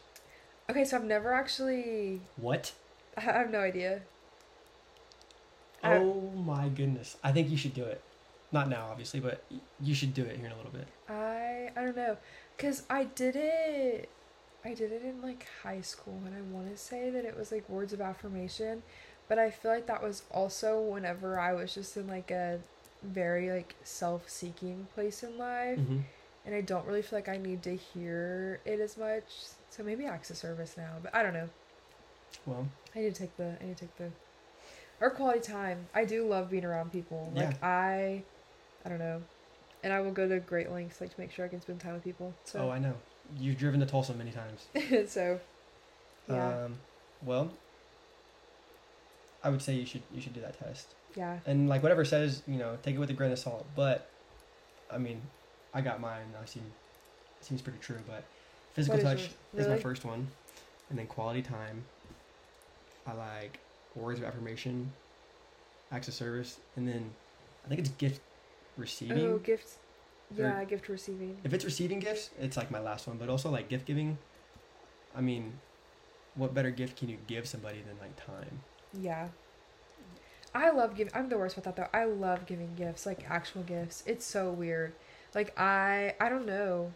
[0.69, 2.21] Okay, so I've never actually.
[2.37, 2.71] What?
[3.17, 4.01] I have no idea.
[5.83, 7.17] Oh my goodness!
[7.23, 8.01] I think you should do it.
[8.51, 9.43] Not now, obviously, but
[9.81, 10.87] you should do it here in a little bit.
[11.09, 12.17] I I don't know,
[12.57, 14.09] cause I did it.
[14.65, 17.51] I did it in like high school, and I want to say that it was
[17.51, 18.81] like words of affirmation,
[19.27, 22.59] but I feel like that was also whenever I was just in like a
[23.01, 25.99] very like self-seeking place in life, Mm-hmm.
[26.45, 29.23] and I don't really feel like I need to hear it as much.
[29.71, 31.49] So maybe acts of service now, but I don't know.
[32.45, 34.11] Well, I need to take the I need to take the
[35.03, 35.87] or quality time.
[35.93, 37.31] I do love being around people.
[37.35, 38.23] Like I
[38.85, 39.21] I don't know.
[39.83, 41.93] And I will go to great lengths like to make sure I can spend time
[41.93, 42.33] with people.
[42.45, 42.59] So.
[42.59, 42.93] oh, I know.
[43.37, 45.11] You've driven to Tulsa many times.
[45.11, 45.41] so
[46.29, 46.65] yeah.
[46.65, 46.77] Um,
[47.21, 47.51] well,
[49.43, 50.87] I would say you should you should do that test.
[51.15, 51.39] yeah.
[51.45, 53.65] And like whatever says, you know, take it with a grain of salt.
[53.75, 54.09] But
[54.89, 55.21] I mean,
[55.73, 56.33] I got mine.
[56.41, 56.63] I seem
[57.41, 57.99] it seems pretty true.
[58.07, 58.23] But
[58.73, 59.65] physical touch yours?
[59.65, 60.27] is my first one,
[60.89, 61.83] and then quality time.
[63.05, 63.59] I like
[63.95, 64.91] words of affirmation,
[65.91, 67.11] acts of service, and then
[67.65, 68.21] I think it's gift
[68.77, 69.19] receiving.
[69.25, 69.77] Oh, gifts.
[70.37, 71.37] Or- Yeah, gift receiving.
[71.43, 73.17] If it's receiving gifts, it's like my last one.
[73.17, 74.17] But also like gift giving.
[75.15, 75.59] I mean,
[76.35, 78.61] what better gift can you give somebody than like time?
[78.99, 79.27] Yeah.
[80.55, 81.13] I love giving.
[81.15, 81.87] I'm the worst with that though.
[81.93, 84.03] I love giving gifts, like actual gifts.
[84.05, 84.93] It's so weird.
[85.35, 86.93] Like I, I don't know.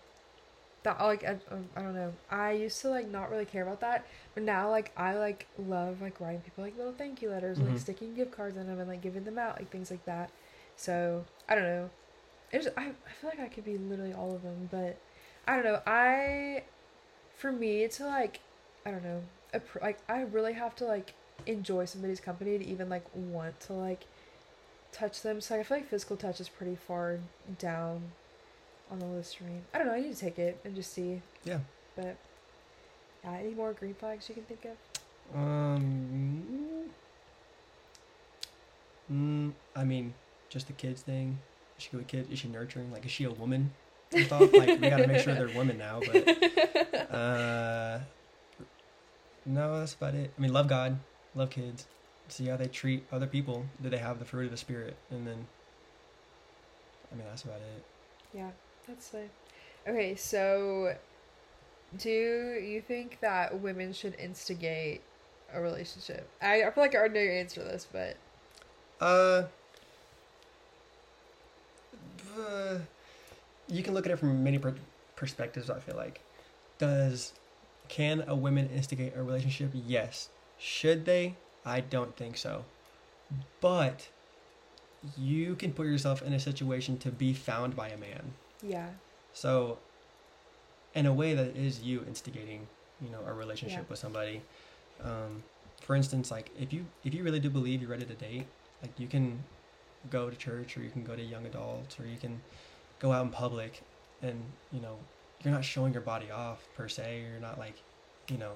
[0.88, 1.36] That like I,
[1.76, 2.13] I don't know.
[2.32, 6.02] I used to like not really care about that, but now like I like love
[6.02, 7.71] like writing people like little thank you letters, Mhm.
[7.71, 10.30] like sticking gift cards in them and like giving them out, like things like that.
[10.78, 11.89] So I don't know.
[12.54, 14.95] It's I I feel like I could be literally all of them, but
[15.45, 15.82] I don't know.
[15.86, 16.63] I,
[17.36, 18.39] for me to like,
[18.86, 19.23] I don't know.
[19.82, 24.06] Like I really have to like enjoy somebody's company to even like want to like
[24.93, 25.41] touch them.
[25.41, 27.19] So I feel like physical touch is pretty far
[27.60, 28.12] down
[28.91, 29.60] on the list for me.
[29.73, 29.93] I don't know.
[29.93, 31.21] I need to take it and just see.
[31.43, 31.60] Yeah.
[31.95, 32.15] But
[33.23, 35.38] yeah, any more green flags you can think of?
[35.38, 36.89] Um.
[39.12, 40.13] Mm, I mean,
[40.50, 41.39] just the kids thing.
[41.78, 42.32] Is she a kid?
[42.32, 42.91] Is she nurturing?
[42.91, 43.71] Like, is she a woman?
[44.12, 44.54] stuff?
[44.54, 46.00] like, we gotta make sure they're women now.
[46.06, 48.00] But uh,
[49.45, 50.32] no, that's about it.
[50.38, 51.00] I mean, love God,
[51.36, 51.86] love kids.
[52.30, 53.65] See how they treat other people.
[53.82, 54.97] Do they have the fruit of the spirit?
[55.10, 55.47] And then,
[57.12, 57.84] I mean, that's about it.
[58.34, 58.50] Yeah,
[58.88, 59.30] that's fine.
[59.88, 60.95] Okay, so
[61.97, 65.02] do you think that women should instigate
[65.54, 66.30] a relationship?
[66.41, 68.17] I, I feel like I already know your answer to this, but
[69.00, 69.43] Uh,
[72.38, 72.80] uh,
[73.67, 74.76] you can look at it from many per-
[75.15, 75.69] perspectives.
[75.69, 76.21] I feel like,
[76.78, 77.34] does
[77.88, 79.71] can a woman instigate a relationship?
[79.73, 80.30] Yes.
[80.58, 81.36] Should they?
[81.65, 82.65] I don't think so.
[83.62, 84.10] But
[85.17, 88.34] you can put yourself in a situation to be found by a man.
[88.62, 88.89] Yeah,
[89.34, 89.78] So,
[90.96, 92.67] in a way, that is you instigating,
[93.02, 93.89] you know, a relationship Yeah.
[93.89, 94.41] with somebody.
[95.04, 95.43] Um,
[95.82, 98.48] for instance, like if you if you really do believe you're ready to date,
[98.82, 99.43] like you can
[100.10, 102.41] go to church or you can go to young adults or you can
[103.00, 103.84] go out in public,
[104.24, 104.41] and
[104.72, 104.98] you know,
[105.43, 107.22] you're not showing your body off per se.
[107.30, 107.76] You're not like,
[108.30, 108.54] you know,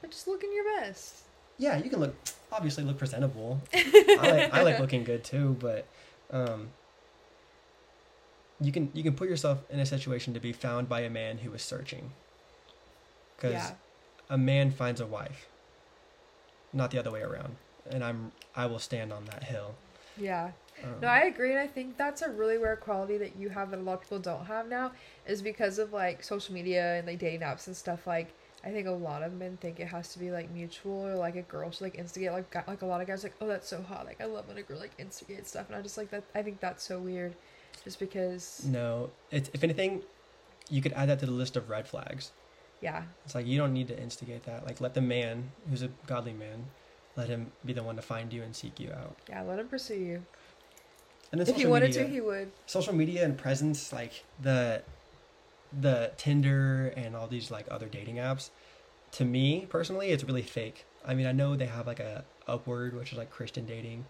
[0.00, 1.16] but just looking your best.
[1.58, 2.14] yeah, you can look
[2.50, 3.60] obviously look presentable.
[3.74, 5.86] I like I like looking good too, but
[6.30, 6.70] um,
[8.64, 11.38] you can you can put yourself in a situation to be found by a man
[11.38, 12.12] who is searching.
[13.36, 13.74] Because Yeah,
[14.30, 15.48] a man finds a wife,
[16.72, 17.56] not the other way around,
[17.90, 19.74] and I'm I will stand on that hill.
[20.16, 20.50] yeah.
[20.82, 23.70] Um, No, I agree, and I think that's a really rare quality that you have
[23.70, 24.92] that a lot of people don't have now,
[25.26, 28.06] is because of like social media and like dating apps and stuff.
[28.06, 31.14] Like, I think a lot of men think it has to be like mutual, or
[31.16, 32.32] like a girl should like instigate.
[32.32, 34.06] Like, like a lot of guys like, oh, that's so hot.
[34.06, 36.24] Like, I love when a girl like instigates stuff, and I just like that.
[36.34, 37.34] I think that's so weird,
[37.84, 38.64] just because.
[38.66, 40.02] no, it's if anything,
[40.70, 42.32] you could add that to the list of red flags.
[42.80, 44.66] Yeah, It's like you don't need to instigate that.
[44.66, 46.66] Like let the man, who's a godly man,
[47.16, 49.16] let him be the one to find you and seek you out.
[49.28, 49.42] yeah.
[49.42, 50.22] Let him pursue you.
[51.30, 52.50] And then If he wanted media- to, he would.
[52.66, 54.82] social media and presence like the
[55.80, 58.50] the tinder and all these like other dating apps
[59.10, 62.94] to me personally it's really fake i mean i know they have like a upward
[62.94, 64.04] which is like christian dating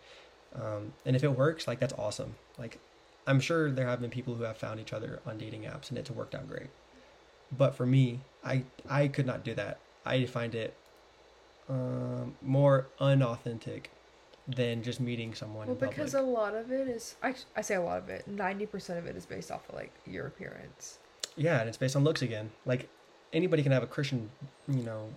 [0.56, 2.80] um, and if it works like that's awesome like
[3.26, 5.98] i'm sure there have been people who have found each other on dating apps and
[5.98, 6.70] it's worked out great
[7.56, 10.74] but for me i i could not do that i find it
[11.68, 13.90] um, more unauthentic
[14.48, 16.26] than just meeting someone Well, because public.
[16.28, 19.16] a lot of it is, I, I say a lot of it, 90% of it
[19.16, 20.98] is based off of like your appearance.
[21.36, 22.50] yeah, and it's based on looks again.
[22.66, 22.90] Like
[23.32, 24.30] anybody can have a Christian,
[24.66, 25.14] you know,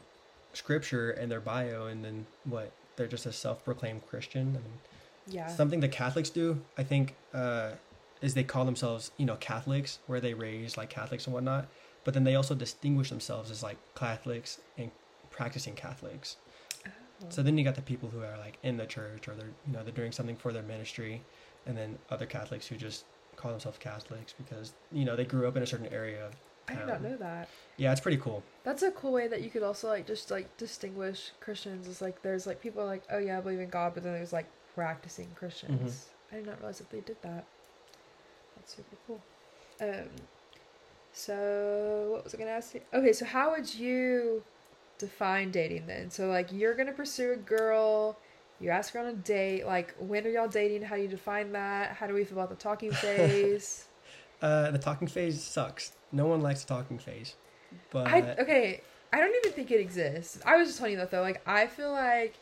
[0.54, 2.72] scripture in their bio, and then what?
[2.96, 4.56] They're just a self-proclaimed Christian.
[4.56, 4.80] I mean,
[5.26, 5.48] Yeah.
[5.48, 7.72] something the Catholics do, I think, uh,
[8.22, 11.68] is they call themselves, you know, Catholics, where they raise like Catholics and whatnot.
[12.04, 14.92] But then they also distinguish themselves as like Catholics and
[15.32, 16.38] practicing Catholics.
[16.86, 16.92] Oh.
[17.30, 19.74] So then you got the people who are like in the church or they're you
[19.74, 21.22] know they're doing something for their ministry,
[21.66, 25.58] and then other Catholics who just call themselves Catholics because you know they grew up
[25.58, 26.26] in a certain area.
[26.26, 26.34] Of
[26.68, 27.50] I did not know that.
[27.78, 28.44] Yeah, it's pretty cool.
[28.64, 31.88] That's a cool way that you could also like just like distinguish Christians.
[31.88, 34.34] Is like there's like people like, oh yeah, I believe in God, but then there's
[34.34, 35.72] like practicing Christians.
[35.82, 36.36] Mm-hmm.
[36.36, 37.46] I did not realize that they did that.
[38.66, 39.22] That's super cool.
[39.82, 40.10] Um,
[41.14, 42.82] so what was I gonna ask you?
[42.94, 44.44] Okay, so how would you
[44.98, 46.10] define dating then?
[46.10, 48.18] So like you're gonna pursue a girl,
[48.60, 49.66] you ask her on a date.
[49.66, 50.82] Like when are y'all dating?
[50.84, 51.92] How do you define that?
[51.92, 53.86] How do we feel about the talking phase?
[54.42, 55.94] Uh, the talking phase sucks.
[56.12, 57.36] No one likes the talking phase,
[57.92, 58.82] but I okay.
[59.14, 60.40] I don't even think it exists.
[60.46, 61.22] I was just telling you that though.
[61.22, 62.36] Like I feel like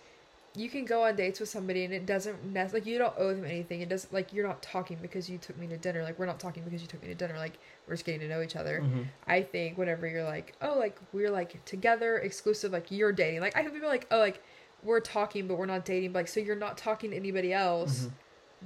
[0.56, 3.34] you can go on dates with somebody and it doesn't nec- like you don't owe
[3.34, 3.82] them anything.
[3.82, 6.04] It doesn't like you're not talking because you took me to dinner.
[6.04, 7.36] Like we're not talking because you took me to dinner.
[7.38, 8.82] Like we're just getting to know each other.
[8.84, 9.06] Mhm.
[9.26, 13.42] I think whenever you're like, oh, like we're like together, exclusive, like you're dating.
[13.42, 14.44] Like I think people like, oh, like
[14.84, 16.12] we're talking but we're not dating.
[16.12, 18.12] But like so you're not talking to anybody else, Mhm.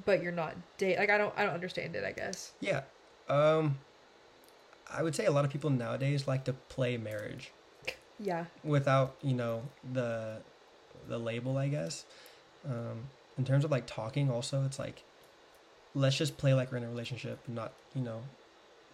[0.05, 0.97] but you're not date.
[0.97, 2.03] Like I don't I don't understand it.
[2.03, 2.51] I guess.
[2.59, 2.81] yeah,
[3.29, 3.77] um,
[4.91, 7.51] I would say a lot of people nowadays like to play marriage.
[8.19, 8.45] Yeah.
[8.63, 9.61] without you know
[9.93, 10.41] the
[11.07, 12.05] the label i guess.
[12.67, 13.03] Um
[13.37, 15.03] in terms of like talking also it's like
[15.93, 18.21] let's just play like we're in a relationship and not you know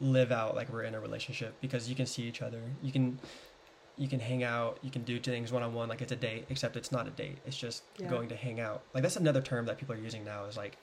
[0.01, 2.59] live out like we're in a relationship because you can see each other.
[2.81, 3.19] You can
[3.97, 6.91] you can hang out you can do things one-on-one like it's a date except it's
[6.91, 7.37] not a date.
[7.45, 8.07] It's just Yeah.
[8.09, 8.81] going to hang out.
[8.93, 10.77] Like that's another term that people are using now is like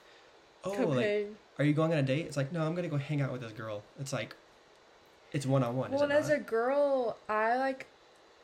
[0.65, 1.29] oh Come like
[1.59, 2.27] are you going on a date?
[2.27, 3.83] It's like no i'm gonna go hang out with this girl.
[3.99, 4.35] It's like
[5.33, 6.37] it's one-on-one Well, is and it as not?
[6.37, 7.87] a girl, I like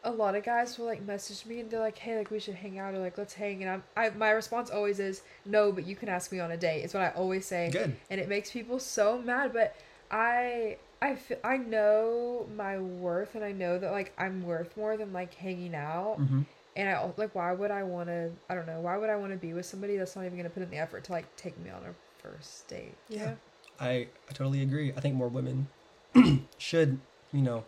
[0.06, 2.54] a lot of guys will like message me and they're like, "Hey, like we should
[2.54, 5.84] hang out or like let's hang." And I'm, I my response always is, "No, but
[5.84, 8.28] you can ask me on a date." It's what I always say, good and it
[8.28, 9.52] makes people so mad.
[9.52, 9.74] But
[10.10, 14.96] I I feel, I know my worth, and I know that like I'm worth more
[14.96, 16.18] than like hanging out.
[16.20, 16.42] mm-hmm.
[16.76, 18.30] And I like, why would I want to?
[18.48, 18.80] I don't know.
[18.80, 20.76] Why would I want to be with somebody that's not even gonna put in the
[20.76, 22.94] effort to like take me on a first date?
[23.08, 23.34] You Yeah.
[23.80, 24.92] I, I totally agree.
[24.96, 25.68] I think more women
[26.58, 26.98] should,
[27.32, 27.64] you know,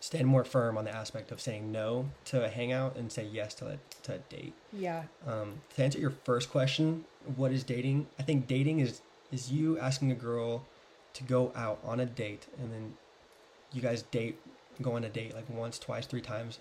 [0.00, 3.52] stand more firm on the aspect of saying no to a hangout and say yes
[3.54, 4.54] to a, to a date.
[4.72, 5.04] Yeah.
[5.26, 7.04] Um, to answer your first question,
[7.36, 8.06] what is dating?
[8.18, 10.64] I think dating is is you asking a girl
[11.14, 12.94] to go out on a date and then
[13.72, 14.38] you guys date,
[14.80, 16.60] go on a date like once, twice, three times.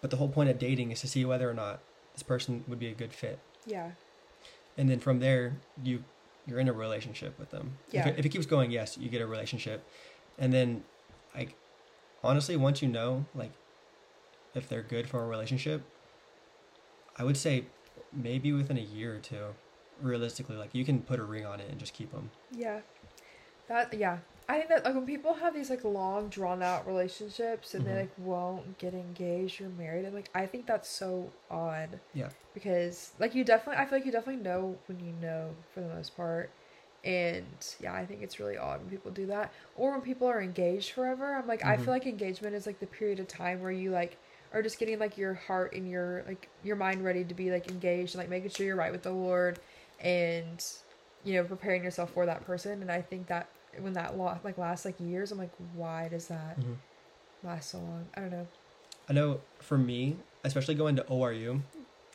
[0.00, 1.80] But the whole point of dating is to see whether or not
[2.14, 3.38] this person would be a good fit.
[3.66, 3.90] Yeah.
[4.78, 6.04] and then from there you
[6.46, 8.00] you're in a relationship with them Yeah.
[8.02, 9.82] if, it, if it keeps going yes you get a relationship
[10.38, 10.84] and then
[11.34, 11.56] like
[12.24, 13.50] honestly once you know like
[14.54, 15.82] if they're good for a relationship
[17.16, 17.64] i would say
[18.12, 19.46] maybe within a year or two
[20.02, 22.80] realistically like you can put a ring on it and just keep them Yeah.
[23.68, 24.18] That yeah.
[24.48, 27.86] I think that like when people have these like long drawn out relationships and Mhm.
[27.88, 31.98] they like won't get engaged or married, and like I think that's so odd.
[32.14, 32.28] Yeah.
[32.54, 35.88] Because like you definitely I feel like you definitely know when you know for the
[35.88, 36.50] most part.
[37.04, 37.44] And
[37.80, 39.52] yeah, I think it's really odd when people do that.
[39.76, 41.34] Or when people are engaged forever.
[41.36, 41.84] I'm like I Mhm.
[41.84, 44.16] feel like engagement is like the period of time where you like
[44.52, 47.70] are just getting like your heart and your like your mind ready to be like
[47.70, 49.58] engaged and like making sure you're right with the Lord
[50.00, 50.64] and
[51.24, 53.48] you know preparing yourself for that person and i think that
[53.80, 56.76] when that lo- like lasts like years i'm like why does that Mhm.
[57.42, 58.46] last so long i don't know
[59.08, 61.60] i know for me especially going to ORU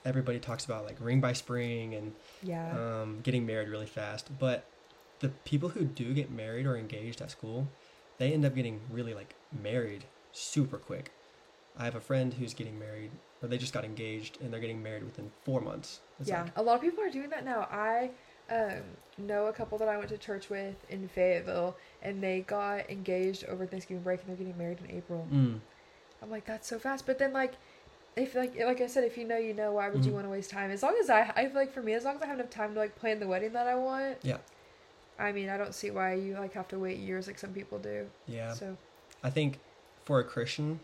[0.06, 2.13] everybody talks about like ring by spring and
[2.44, 4.30] yeah um, getting married really fast.
[4.39, 4.63] But
[5.21, 7.67] the people who do get married or engaged at school,
[8.17, 11.12] they end up getting really like married super quick.
[11.77, 14.84] I have a friend who's getting married, or they just got engaged, and they're getting
[14.84, 16.01] married within four months.
[16.19, 18.12] It's yeah like, a lot of people are doing that now i
[18.49, 18.81] um,
[19.17, 23.45] know a couple that i went to church with in fayetteville and they got engaged
[23.45, 25.60] over thanksgiving break and they're getting married in april mm,
[26.21, 27.53] i'm like that's so fast but then like
[28.15, 30.15] if like like i said if you know you know why would you Mhm.
[30.15, 32.15] want to waste time as long as i i feel like for me as long
[32.17, 34.37] as i have enough time to like plan the wedding that i want Yeah.
[35.22, 37.78] I mean i don't see why you like have to wait years like some people
[37.80, 38.54] do yeah.
[38.54, 38.76] so
[39.24, 39.60] I think
[40.04, 40.80] for a Christian,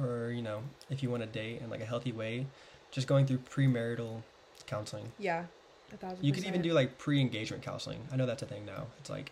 [0.00, 2.46] or you know, if you want to date in like a healthy way,
[2.90, 4.22] just going through premarital
[4.66, 5.12] counseling.
[5.18, 5.44] yeah
[5.92, 8.00] a thousand You could even do like pre-engagement counseling.
[8.10, 8.86] I know that's a thing now.
[8.98, 9.30] It's like,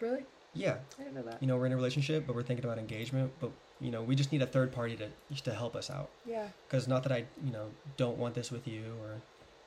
[0.00, 0.24] really
[0.54, 2.78] yeah, i didn't know that you know, we're in a relationship, but we're thinking about
[2.78, 5.08] engagement, but you know, we just need a third party to
[5.42, 6.10] to help us out.
[6.26, 6.48] Yeah.
[6.68, 9.20] Because not that I, you know, don't want this with you, or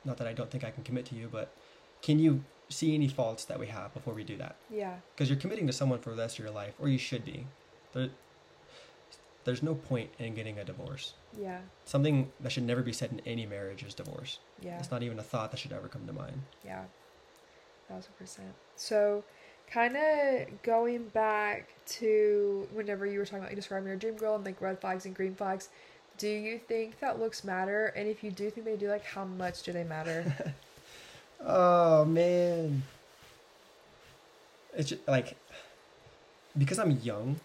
[0.04, 1.52] not that I don't think I can commit to you, but
[2.02, 4.56] can you see any faults that we have before we do that?
[4.70, 4.96] Yeah.
[5.14, 7.46] Because you're committing to someone for the rest of your life, or you should be.
[7.92, 8.10] There,
[9.44, 11.14] there's no point in getting a divorce.
[11.40, 11.60] Yeah.
[11.84, 14.40] Something that should never be said in any marriage is divorce.
[14.60, 14.78] Yeah.
[14.78, 16.42] It's not even a thought that should ever come to mind.
[16.64, 16.82] Yeah,
[17.88, 18.52] thousand percent.
[18.74, 19.22] So,
[19.70, 24.34] kind of going back to whenever you were talking about you describing your dream girl
[24.34, 25.68] and like red flags and green flags,
[26.18, 27.92] do you think that looks matter?
[27.96, 30.54] And if you do think they do, like how much do they matter?
[31.44, 32.82] Oh man.
[34.76, 35.36] It's just, like
[36.56, 37.40] because I'm young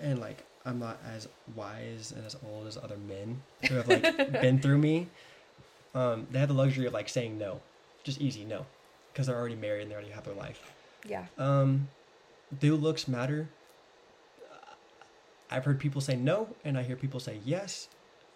[0.00, 4.32] and like I'm not as wise and as old as other men who have like
[4.40, 5.08] been through me.
[5.94, 7.60] Um, they have the luxury of like saying no,
[8.04, 8.66] just easy no,
[9.12, 10.72] because they're already married and they already have their life.
[11.06, 11.26] yeah.
[11.38, 11.88] Um,
[12.60, 13.48] do looks matter?
[15.50, 17.88] I've heard people say no, and I hear people say yes.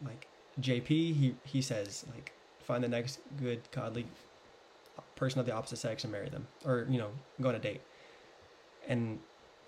[0.04, 0.26] Like
[0.60, 2.32] JP, he he says like
[2.62, 4.06] find the next good godly
[5.16, 7.10] person of the opposite sex and marry them, or you know
[7.40, 7.80] go on a date.
[8.88, 9.18] And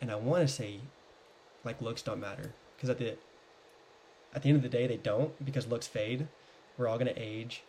[0.00, 0.80] and I want to say
[1.64, 3.16] like looks don't matter because at the
[4.34, 6.28] at the end of the day they don't because looks fade.
[6.76, 7.62] We're all gonna age.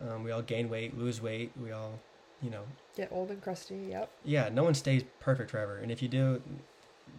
[0.00, 1.52] Um, we all gain weight, lose weight.
[1.60, 1.98] We all
[2.42, 2.64] you know
[2.96, 3.86] Get old and crusty.
[3.90, 4.10] Yep.
[4.24, 5.78] yeah, no one stays perfect forever.
[5.78, 6.42] And if you do,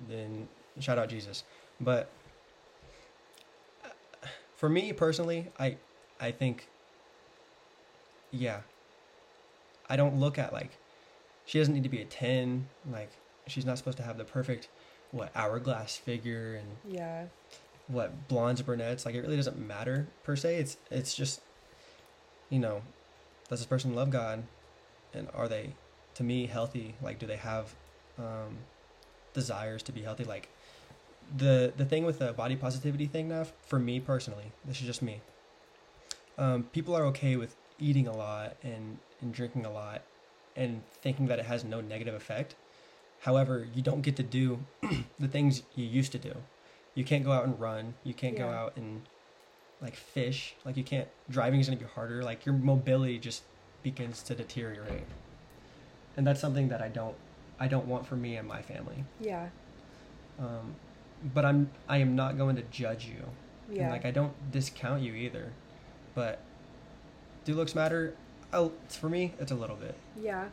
[0.07, 0.47] then
[0.79, 1.43] shout out Jesus.
[1.81, 2.09] But
[3.83, 5.77] uh, for me personally, I
[6.19, 6.67] I think
[8.31, 8.61] yeah.
[9.93, 10.71] I don't look at like
[11.45, 13.11] she doesn't need to be a 10, like
[13.47, 14.67] she's not supposed to have the perfect
[15.11, 17.25] what hourglass figure and Yeah.
[17.87, 20.55] what blondes brunettes like it really doesn't matter per se.
[20.55, 21.41] It's it's just
[22.49, 22.81] you know
[23.49, 24.43] does this person love god?
[25.13, 25.75] And are they
[26.15, 26.95] to me healthy?
[26.99, 27.75] Like do they have
[28.17, 28.57] um
[29.35, 30.23] desires to be healthy?
[30.23, 30.49] Like
[31.37, 35.01] the the thing with the body positivity thing now for me personally this is just
[35.01, 35.21] me
[36.37, 40.03] um people are okay with eating a lot and and drinking a lot
[40.55, 42.55] and thinking that it has no negative effect.
[43.21, 44.59] However you don't get to do
[45.19, 46.35] the things you used to do.
[46.95, 47.95] You can't go out and run.
[48.03, 49.01] You can't go out and
[49.81, 50.55] like fish.
[50.65, 52.23] Like you can't driving is going to be harder.
[52.23, 53.43] Like your mobility just
[53.81, 55.03] begins to deteriorate.
[56.15, 57.15] And that's something that i don't
[57.59, 59.03] i don't want for me and my family.
[59.19, 59.49] Yeah.
[60.39, 60.75] um,
[61.33, 63.25] but i'm i am not going to judge you.
[63.71, 63.83] Yeah.
[63.83, 65.51] and like i don't discount you either.
[66.13, 66.41] But
[67.45, 68.15] do looks matter
[68.89, 70.45] for me it's a little bit Yeah.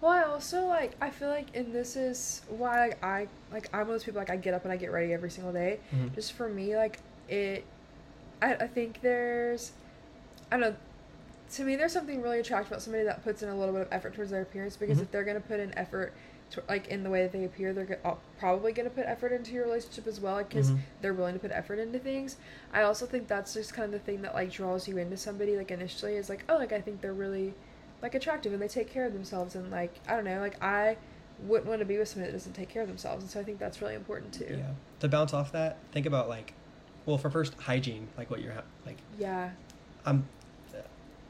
[0.00, 3.80] Well, I also like I feel like and this is why like, I like I'm
[3.80, 5.80] one of those people like I get up and I get ready every single day.
[5.94, 6.14] Mhm.
[6.14, 7.64] Just for me, like it
[8.42, 9.72] I I think there's
[10.52, 10.76] I don't know
[11.52, 13.88] to me there's something really attractive about somebody that puts in a little bit of
[13.92, 15.02] effort towards their appearance because Mhm.
[15.02, 16.12] if they're gonna put in effort
[16.68, 19.64] like in the way that they appear they're go- probably gonna put effort into your
[19.64, 20.78] relationship as well because Mhm.
[21.02, 22.36] they're willing to put effort into things.
[22.72, 25.56] I also think that's just kind of the thing that like draws you into somebody
[25.56, 27.54] like initially is like oh like I think they're really
[28.02, 30.96] like attractive and they take care of themselves and like I don't know like I
[31.40, 33.44] wouldn't want to be with somebody that doesn't take care of themselves and so I
[33.44, 34.46] think that's really important too.
[34.58, 34.70] yeah
[35.00, 36.54] to bounce off that think about like
[37.04, 39.50] well for first hygiene like what you're ha- like Yeah.
[40.06, 40.26] i'm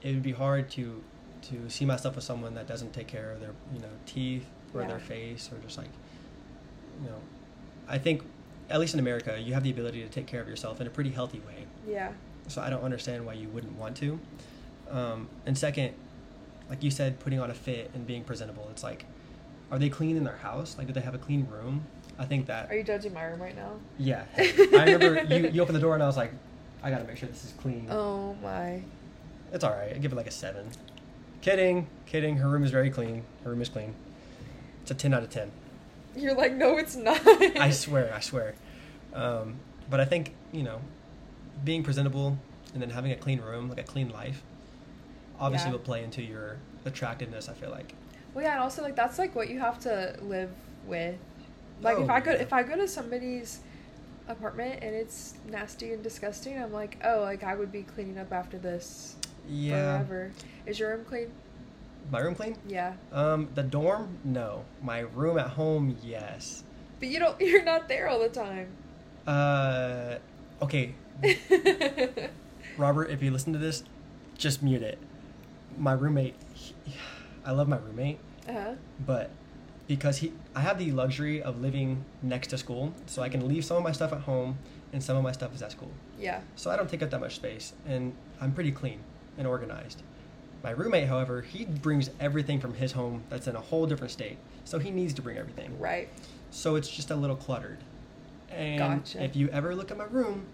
[0.03, 1.03] it would be hard to
[1.43, 4.47] to see myself with someone that doesn't take care of their you know teeth
[4.79, 4.89] or Yeah.
[4.89, 5.89] their face or just like
[7.03, 7.19] you know
[7.89, 8.23] i think
[8.71, 10.91] at least in america you have the ability to take care of yourself in a
[10.91, 12.13] pretty healthy way Yeah.
[12.49, 14.19] so i don't understand why you wouldn't want to
[14.91, 15.95] um, and second
[16.71, 19.05] like you said putting on a fit and being presentable it's like
[19.71, 21.85] are they clean in their house like do they have a clean room
[22.19, 23.73] i think that Are you judging my room right now?
[23.99, 26.33] yeah i remember you, you opened the door and i was like
[26.83, 28.83] i gotta make sure this is clean Oh my.
[29.53, 29.93] it's all right.
[29.95, 30.69] I give it like a seven.
[31.41, 32.37] Kidding, kidding.
[32.39, 33.23] Her room is very clean.
[33.45, 33.95] Her room is clean.
[34.87, 35.51] It's a ten out of ten.
[36.15, 37.21] You're like no it's not.
[37.59, 38.55] I swear, I swear.
[39.13, 39.57] Um,
[39.91, 40.81] but I think you know,
[41.65, 42.39] being presentable
[42.73, 44.45] and then having a clean room, like a clean life,
[45.41, 45.73] obviously Yeah.
[45.73, 47.49] will play into your attractiveness.
[47.49, 47.95] I feel like.
[48.33, 50.51] Well, yeah, and also like that's like what you have to live
[50.87, 51.17] with.
[51.83, 52.37] Like if Oh, I go yeah.
[52.39, 53.59] if I go to somebody's
[54.29, 58.33] apartment and it's nasty and disgusting, I'm like, oh, like I would be cleaning up
[58.33, 59.17] after this
[59.49, 59.99] Yeah.
[59.99, 60.31] forever.
[60.65, 61.33] Is your room clean?
[62.11, 62.57] My room clean?
[62.69, 64.65] Yeah, Um, the dorm, no.
[64.83, 66.63] My room at home, yes.
[67.01, 67.41] but you don't.
[67.41, 68.69] You're not there all the time.
[69.27, 70.19] Uh,
[70.63, 70.95] okay,
[72.77, 73.83] Robert, if you listen to this,
[74.39, 74.99] just mute it.
[75.77, 76.75] My roommate, he,
[77.45, 78.73] I love my roommate, uh huh.
[79.05, 79.31] but
[79.89, 83.65] because he, I have the luxury of living next to school, so I can leave
[83.65, 84.59] some of my stuff at home
[84.93, 85.91] and some of my stuff is at school.
[86.19, 86.41] Yeah.
[86.55, 89.01] So I don't take up that much space, and I'm pretty clean
[89.37, 90.03] and organized.
[90.63, 94.39] My roommate, however, he brings everything from his home that's in a whole different state,
[94.65, 95.79] so he needs to bring everything.
[95.79, 96.09] Right.
[96.51, 97.79] So it's just a little cluttered.
[98.51, 99.23] And Gotcha.
[99.23, 100.47] if you ever look at my room,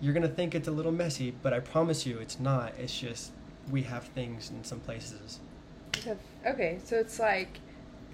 [0.00, 2.72] you're gonna think it's a little messy, but I promise you, it's not.
[2.78, 3.32] It's just
[3.70, 5.40] we have things in some places.
[6.46, 7.58] Okay, so it's like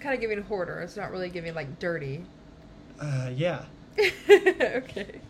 [0.01, 0.81] kind of giving a hoarder.
[0.81, 2.25] It's not really giving like dirty.
[3.01, 3.65] Uh, yeah.
[4.31, 5.21] okay.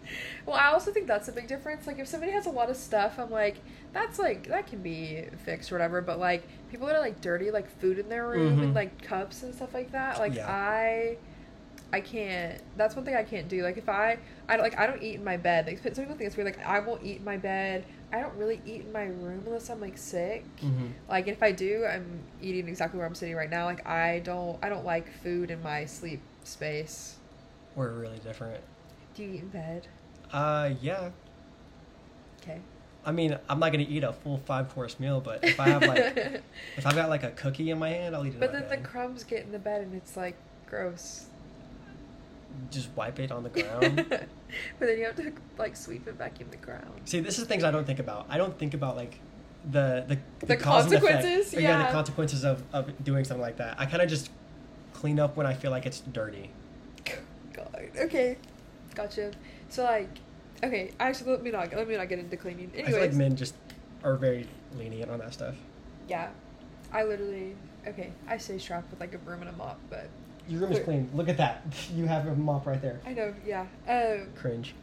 [0.46, 1.86] Well, I also think that's a big difference.
[1.86, 3.56] Like, if somebody has a lot of stuff, I'm like,
[3.92, 6.00] that's like that can be fixed or whatever.
[6.00, 8.62] But like people that are like dirty, like food in their room Mhm.
[8.62, 10.50] and like cups and stuff like that, like Yeah.
[10.50, 11.16] I,
[11.92, 12.60] I can't.
[12.76, 13.62] That's one thing I can't do.
[13.62, 15.66] Like if I, I don't like I don't eat in my bed.
[15.66, 16.46] Like some people think it's weird.
[16.46, 17.84] Like I won't eat in my bed.
[18.12, 20.44] I don't really eat in my room unless I'm like sick.
[20.60, 20.86] Mm-hmm.
[21.08, 23.66] Like if I do, I'm eating exactly where I'm sitting right now.
[23.66, 27.16] Like I don't, I don't like food in my sleep space.
[27.76, 28.62] We're really different.
[29.14, 29.86] Do you eat in bed?
[30.32, 31.10] Uh, yeah.
[32.42, 32.58] Okay.
[33.06, 35.82] I mean, I'm not gonna eat a full five course meal, but if I have
[35.82, 35.98] like,
[36.76, 38.40] if I've got like a cookie in my hand, I'll eat it.
[38.40, 41.26] But then the crumbs get in the bed and it's like gross.
[42.70, 44.06] just wipe it on the ground.
[44.08, 44.26] but
[44.86, 46.88] then you have to like sweep it back in the ground.
[47.04, 48.26] See, this is things I don't think about.
[48.30, 49.18] I don't think about like
[49.70, 51.12] the the, The cause and effect.
[51.22, 51.86] consequences, Or, yeah.
[51.86, 53.78] the consequences of, of doing something like that.
[53.78, 54.30] I kind of just
[54.94, 56.50] clean up when I feel like it's dirty.
[57.92, 58.02] God.
[58.04, 58.36] Okay.
[58.94, 59.32] Gotcha.
[59.68, 60.08] So like,
[60.62, 60.92] okay.
[61.00, 62.70] Actually, let me not let me not get into cleaning.
[62.78, 63.54] I feel like men just
[64.02, 65.54] are very lenient on that stuff.
[66.08, 66.28] yeah.
[66.92, 67.56] I literally
[67.88, 68.12] okay.
[68.28, 70.08] I stay strapped with like a broom and a mop, but
[70.48, 71.10] Your room is clean.
[71.12, 71.64] Look at that.
[71.94, 73.00] You have a mop right there.
[73.04, 73.34] I know.
[73.44, 73.66] Yeah.
[73.88, 74.28] Um.
[74.36, 74.74] Cringe.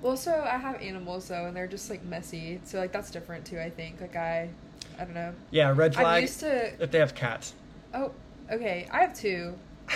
[0.00, 2.60] Well, so I have animals though, and they're just like messy.
[2.64, 3.58] So like that's different too.
[3.58, 4.00] I think.
[4.00, 4.48] Like I,
[5.00, 5.34] I don't know.
[5.50, 6.80] Yeah, red I'm used to.
[6.80, 7.54] If they have cats.
[7.94, 8.12] Oh,
[8.52, 8.86] okay.
[8.92, 9.58] I have two.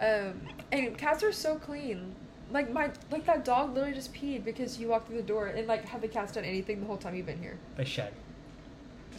[0.00, 0.40] Um,
[0.74, 2.14] and cats are so clean.
[2.50, 5.66] Like my like that dog literally just peed because you walked through the door and
[5.66, 7.58] like have the cats done anything the whole time you've been here?
[7.76, 8.12] They shed.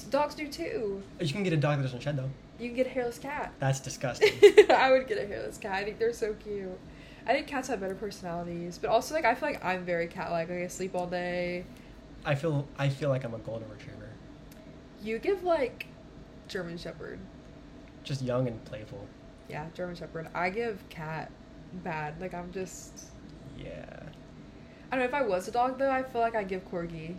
[0.09, 1.01] Dogs do too.
[1.19, 2.29] You can get a dog that doesn't shed though.
[2.59, 3.53] You can get a hairless cat.
[3.59, 4.33] That's disgusting.
[4.69, 5.73] I would get a hairless cat.
[5.73, 6.77] I think they're so cute.
[7.27, 10.49] I think cats have better personalities, but also like I feel like I'm very cat-like.
[10.49, 11.65] Like I sleep all day.
[12.25, 14.09] I feel I feel like I'm a golden retriever.
[15.01, 15.87] You give like
[16.47, 17.19] German Shepherd.
[18.03, 19.07] Just young and playful.
[19.49, 20.27] Yeah, German Shepherd.
[20.33, 21.31] I give cat
[21.77, 22.19] bad.
[22.21, 23.05] Like I'm just.
[23.57, 23.85] Yeah.
[24.91, 25.91] I don't know if I was a dog though.
[25.91, 27.15] I feel like I give Corgi.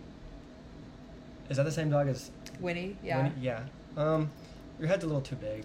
[1.49, 2.97] Is that the same dog as Winnie.
[3.03, 3.23] Yeah.
[3.23, 3.35] Winnie?
[3.41, 3.63] Yeah.
[3.95, 4.31] Um,
[4.79, 5.63] your head's a little too big.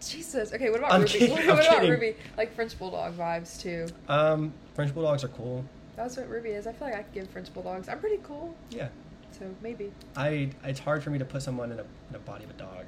[0.00, 0.52] Jesus.
[0.52, 0.70] Okay.
[0.70, 1.12] What about I'm Ruby?
[1.18, 1.90] kidding, What, I'm about kidding.
[1.90, 2.16] Ruby?
[2.36, 3.86] Like French bulldog vibes too.
[4.08, 5.64] Um, French bulldogs are cool.
[5.96, 6.66] That's what Ruby is.
[6.66, 7.88] I feel like I could give French bulldogs.
[7.88, 8.54] I'm pretty cool.
[8.70, 8.88] Yeah.
[9.32, 9.92] So maybe.
[10.16, 12.54] I it's hard for me to put someone in a in a body of a
[12.54, 12.84] dog.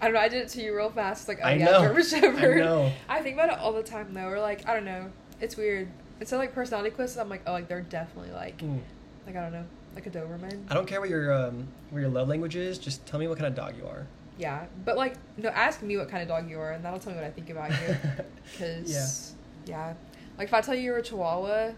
[0.00, 0.20] I don't know.
[0.20, 1.28] I did it to you real fast.
[1.28, 1.80] Like, oh I yeah, know.
[1.82, 2.60] German Shepherd.
[2.60, 2.92] I know.
[3.08, 4.28] I think about it all the time though.
[4.28, 5.10] Or like, I don't know.
[5.40, 5.88] It's weird.
[6.20, 7.18] It's so, like personality quizzes.
[7.18, 8.80] I'm like, oh, like they're definitely like, Mm.
[9.26, 9.64] like I don't know,
[9.94, 10.64] like a Doberman.
[10.70, 12.78] I don't care what your um what your love language is.
[12.78, 14.06] Just tell me what kind of dog you are.
[14.38, 17.12] Yeah, but like, no, ask me what kind of dog you are, and that'll tell
[17.12, 17.96] me what I think about you.
[18.58, 19.34] Cause
[19.66, 19.94] yeah,
[20.38, 21.72] like if I tell you you're a Chihuahua,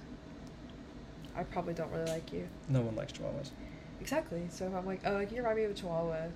[1.36, 2.48] I probably don't really like you.
[2.68, 3.50] No one likes chihuahuas.
[4.00, 4.46] Exactly.
[4.50, 6.28] So if I'm like, oh, like you remind me of a Chihuahua.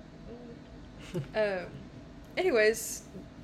[1.35, 1.65] Um.
[2.37, 3.03] Anyways,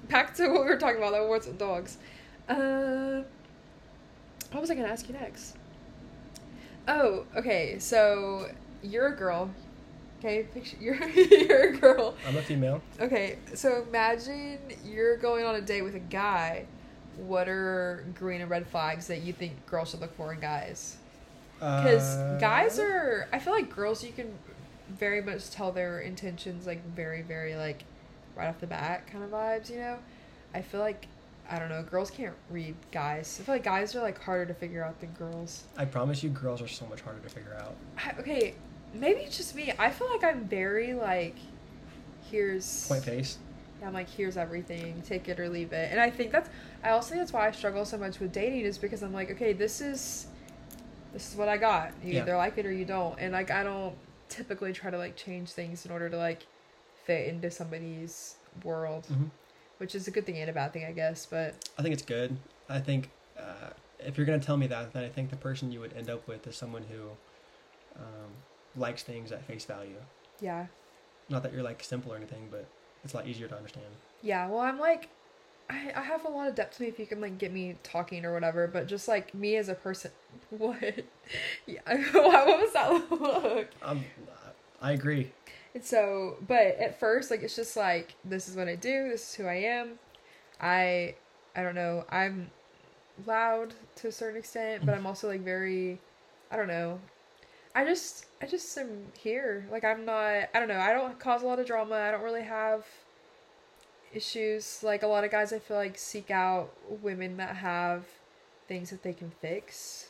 [0.10, 1.12] back to what we were talking about.
[1.12, 1.98] That what's with dogs.
[2.48, 3.24] Uh,
[4.52, 5.58] what was I gonna ask you next?
[6.88, 7.80] Oh, okay.
[7.80, 8.50] So
[8.82, 9.50] you're a girl.
[10.20, 12.16] Okay, picture you're you're a girl.
[12.28, 12.82] I'm a female.
[13.00, 16.66] Okay, so imagine you're going on a date with a guy.
[17.18, 20.98] What are green and red flags that you think girls should look for in guys?
[21.56, 24.32] Because Uh, guys are, I feel like girls, you can
[24.90, 27.84] very much tell their intentions, like very, very like
[28.36, 29.70] right off the bat kind of vibes.
[29.70, 29.98] You know,
[30.54, 31.08] I feel like
[31.50, 33.38] I don't know, girls can't read guys.
[33.40, 35.64] I feel like guys are like harder to figure out than girls.
[35.78, 37.76] I promise you, girls are so much harder to figure out.
[37.98, 38.56] I, okay,
[38.94, 39.72] maybe it's just me.
[39.80, 41.36] I feel like I'm very like,
[42.30, 43.38] here's Point face.
[43.80, 45.90] Yeah, I'm like, here's everything, take it or leave it.
[45.92, 46.50] And I think that's,
[46.84, 49.32] I also think that's why I struggle so much with dating is because I'm like,
[49.32, 50.28] okay, this is,
[51.14, 51.94] this is what I got.
[52.04, 52.22] You Yeah.
[52.24, 53.18] either like it or you don't.
[53.20, 53.94] And like, I don't
[54.30, 56.46] typically try to like change things in order to like
[57.06, 59.26] fit into somebody's world, hmm
[59.78, 61.28] which is a good thing and a bad thing, I guess.
[61.28, 62.36] But I think it's good.
[62.68, 63.10] I think
[63.40, 63.70] uh,
[64.00, 66.28] if you're gonna tell me that, then I think the person you would end up
[66.28, 67.10] with is someone who
[67.96, 68.32] um,
[68.76, 69.98] likes things at face value.
[70.42, 70.66] yeah,
[71.30, 72.66] Not that you're like simple or anything, but
[73.04, 73.86] it's a lot easier to understand.
[74.22, 74.48] yeah.
[74.48, 75.10] Well, I'm like,
[75.70, 77.76] I, I have a lot of depth to me if you can like get me
[77.84, 78.68] talking or whatever.
[78.68, 80.12] But just like me as a person,
[80.50, 80.82] what?
[81.66, 83.68] yeah, what was that look?
[83.82, 84.06] Um,
[84.82, 85.32] I agree.
[85.74, 89.30] And so, but at first, like, it's just like, this is what I do, this
[89.30, 90.00] is who I am.
[90.60, 91.16] I,
[91.56, 92.50] I don't know, I'm
[93.26, 96.00] loud to a certain extent, but I'm also like very,
[96.50, 97.00] I don't know.
[97.76, 99.68] I just, I just am here.
[99.72, 101.96] Like, I'm not, I don't know, I don't cause a lot of drama.
[101.96, 102.86] I don't really have
[104.14, 104.82] issues.
[104.84, 108.06] Like, a lot of guys I feel like seek out women that have
[108.68, 110.10] things that they can fix.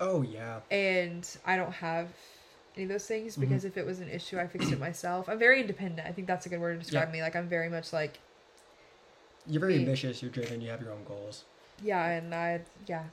[0.00, 0.60] Oh yeah.
[0.70, 2.08] And I don't have
[2.76, 3.68] any of those things because Mm-hmm.
[3.68, 5.28] if it was an issue, I fixed it myself.
[5.28, 6.06] I'm very independent.
[6.06, 7.12] I think that's a good word to describe Yeah.
[7.12, 7.22] me.
[7.22, 8.18] Like I'm very much like
[9.46, 10.20] You're very ambitious.
[10.20, 10.60] You're driven.
[10.60, 11.44] You have your own goals.
[11.82, 13.04] yeah, and I yeah.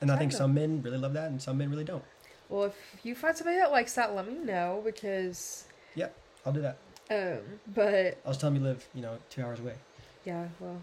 [0.00, 0.38] And I I think know.
[0.38, 2.04] some men really love that, and some men really don't.
[2.50, 5.64] Well, if you find somebody that likes that, let me know because
[5.94, 6.14] Yep,
[6.44, 6.76] I'll do that.
[7.10, 7.38] Um.
[7.74, 9.74] But I was telling you live, you know, two hours away.
[10.24, 10.80] yeah, well.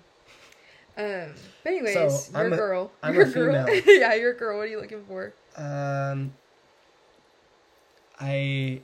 [0.97, 1.33] Um.
[1.63, 2.01] But anyways, So,
[2.37, 2.91] you're I'm a girl.
[3.01, 3.65] I'm you're a girl.
[3.65, 3.81] female.
[3.99, 4.57] yeah, you're a girl.
[4.57, 5.33] What are you looking for?
[5.55, 6.33] Um,
[8.19, 8.81] I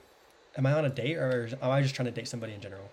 [0.58, 2.90] am I on a date or am I just trying to date somebody in general?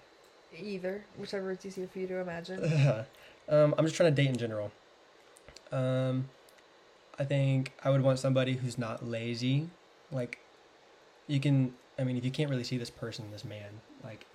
[0.56, 2.62] Either, whichever it's easier for you to imagine.
[3.48, 4.70] um, I'm just trying to date in general.
[5.72, 6.28] Um,
[7.18, 9.68] I think I would want somebody who's not lazy.
[10.12, 10.38] Like,
[11.26, 11.74] you can.
[11.98, 14.26] I mean, if you can't really see this person, this man, like,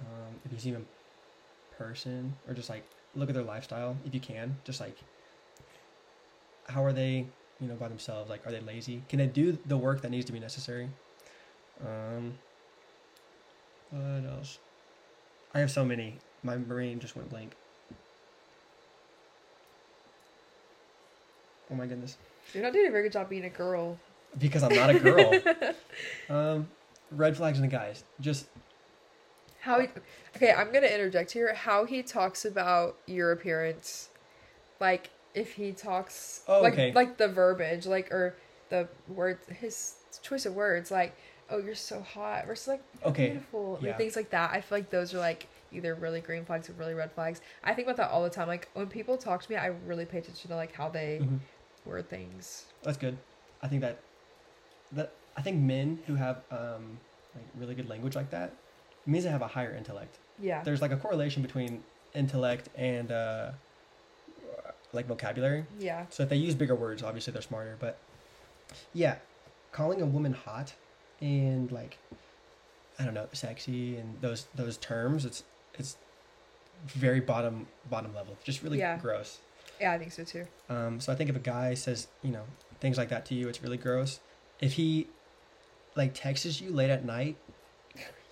[0.00, 0.86] um, if you see in
[1.76, 2.84] person or just like
[3.14, 4.96] look at their lifestyle, if you can, just like,
[6.68, 7.26] how are they?
[7.60, 8.30] You know, by themselves.
[8.30, 9.02] Like, are they lazy?
[9.08, 10.88] Can they do the work that needs to be necessary?
[11.84, 12.34] Um,
[13.90, 14.58] what else?
[15.54, 16.18] I have so many.
[16.42, 17.54] My brain just went blank.
[21.70, 22.16] Oh my goodness.
[22.54, 23.98] You're not doing a very good job being a girl.
[24.38, 25.32] Because I'm not a girl.
[26.30, 26.68] um,
[27.10, 28.04] red flags in the guys.
[28.20, 28.46] Just
[29.68, 29.88] How he,
[30.36, 31.52] okay, I'm gonna interject here.
[31.54, 34.08] How he talks about your appearance,
[34.80, 36.92] like if he talks, Oh, like okay.
[36.94, 38.36] like the verbiage, like or
[38.70, 41.14] the words, his choice of words, like
[41.50, 43.88] oh you're so hot versus like "You're Okay, beautiful, yeah.
[43.90, 44.50] like, things like that.
[44.52, 47.40] I feel like those are like either really green flags or really red flags.
[47.62, 48.48] I think about that all the time.
[48.48, 51.38] Like when people talk to me, I really pay attention to like how they mhm,
[51.84, 52.64] word things.
[52.82, 53.18] that's good.
[53.62, 53.98] I think that
[54.92, 56.98] that I think men who have um
[57.34, 58.52] like really good language like that
[59.08, 60.18] means they have a higher intellect.
[60.40, 61.82] Yeah, There's like a correlation between
[62.14, 63.50] intellect and uh
[64.92, 65.66] like vocabulary.
[65.78, 67.76] yeah, So if they use bigger words, obviously they're smarter.
[67.78, 67.98] But
[68.94, 69.16] yeah,
[69.72, 70.72] calling a woman hot
[71.20, 71.98] and like
[72.98, 75.44] I don't know, sexy and those those terms, it's
[75.74, 75.96] it's
[76.86, 78.96] very bottom bottom level, just really Yeah.
[78.98, 79.38] gross.
[79.80, 79.92] yeah.
[79.92, 80.46] I think so too.
[80.68, 82.44] Um, so I think if a guy says you know
[82.80, 84.20] things like that to you, it's really gross.
[84.60, 85.08] If he
[85.96, 87.36] like texts you late at night,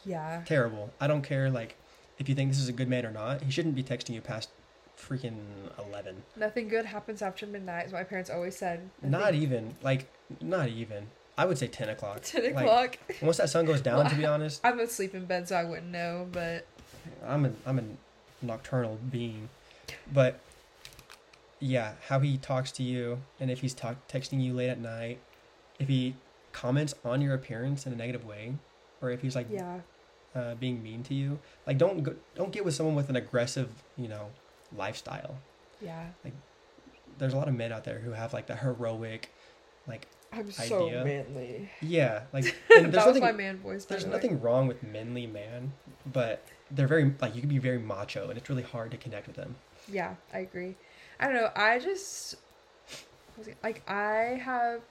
[0.06, 0.90] Yeah, terrible.
[1.00, 1.76] I don't care like
[2.18, 3.42] if you think this is a good man or not.
[3.42, 4.48] He shouldn't be texting you past
[4.98, 5.36] freaking
[5.78, 6.22] eleven.
[6.36, 7.86] nothing good happens after midnight.
[7.86, 8.88] Is what my parents always said.
[9.02, 10.08] Not even like
[10.40, 11.08] not even.
[11.38, 12.20] I would say ten o'clock.
[12.24, 12.98] 10 Like, o'clock.
[13.20, 15.88] once that sun goes down, to be honest, I'm asleep in bed, so I wouldn't
[15.92, 16.26] know.
[16.32, 16.66] But
[17.24, 17.82] I'm a I'm a
[18.40, 19.48] nocturnal being.
[20.12, 20.40] But
[21.60, 25.18] yeah, how he talks to you, and if he's talk texting you late at night,
[25.78, 26.14] if he
[26.52, 28.54] comments on your appearance in a negative way,
[29.02, 29.80] or if he's like yeah,
[30.36, 33.70] uh, being mean to you, like don't go, don't get with someone with an aggressive,
[33.96, 34.30] you know,
[34.76, 35.36] lifestyle.
[35.80, 36.06] yeah.
[36.24, 36.34] Like
[37.18, 39.32] there's a lot of men out there who have like the heroic,
[39.88, 41.04] like I'm so Idea.
[41.04, 41.70] manly.
[41.80, 42.44] yeah, like
[42.76, 43.84] and there's that was nothing my man voice.
[43.86, 45.72] There's nothing wrong with manly man,
[46.12, 49.26] but they're very like you can be very macho, and it's really hard to connect
[49.26, 49.56] with them.
[49.88, 50.74] Yeah, I agree.
[51.18, 51.50] I don't know.
[51.56, 52.36] I just
[53.62, 54.82] like I have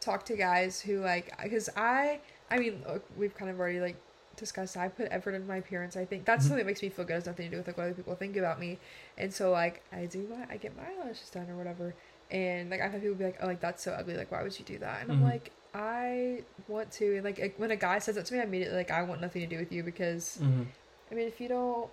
[0.00, 2.20] talked to guys who like because I
[2.50, 3.96] I mean look, we've kind of already like
[4.38, 4.76] discussed.
[4.76, 5.96] I put effort into my appearance.
[5.96, 6.48] I think that's Mhm.
[6.48, 7.14] something that makes me feel good.
[7.14, 8.80] It has nothing to do with like what other people think about me.
[9.16, 11.94] And so like I do my I get my eyelashes done or whatever.
[12.30, 14.16] And like I've had people be like, oh like that's so ugly.
[14.16, 15.02] Like why would you do that?
[15.02, 15.22] And I'm Mhm.
[15.22, 17.16] like I want to.
[17.16, 19.42] And like when a guy says that to me, I immediately like I want nothing
[19.42, 20.64] to do with you because Mm-hmm.
[21.10, 21.90] I mean, if you don't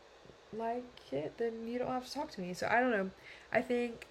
[0.53, 2.53] like it, then you don't have to talk to me.
[2.53, 3.11] So I don't know.
[3.51, 4.07] I think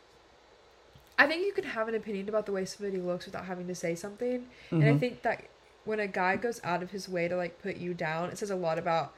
[1.18, 3.74] I think you can have an opinion about the way somebody looks without having to
[3.74, 4.48] say something.
[4.80, 4.88] And Mm-hmm.
[4.88, 5.44] I think that
[5.84, 8.50] when a guy goes out of his way to like put you down, it says
[8.50, 9.14] a lot about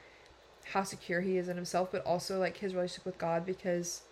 [0.73, 4.03] how secure he is in himself, but also like his relationship with God because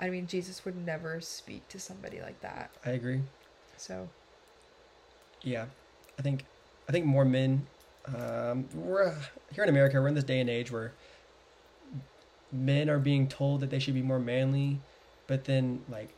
[0.00, 2.70] I mean, Jesus would never speak to somebody like that.
[2.84, 3.20] I agree.
[3.76, 4.08] So,
[5.42, 5.66] Yeah,
[6.18, 6.44] I think
[6.88, 7.66] I think more men.
[8.06, 9.14] Um, we're
[9.52, 10.00] here in America.
[10.00, 10.92] We're in this day and age where
[12.50, 14.80] men are being told that they should be more manly,
[15.26, 16.10] but then like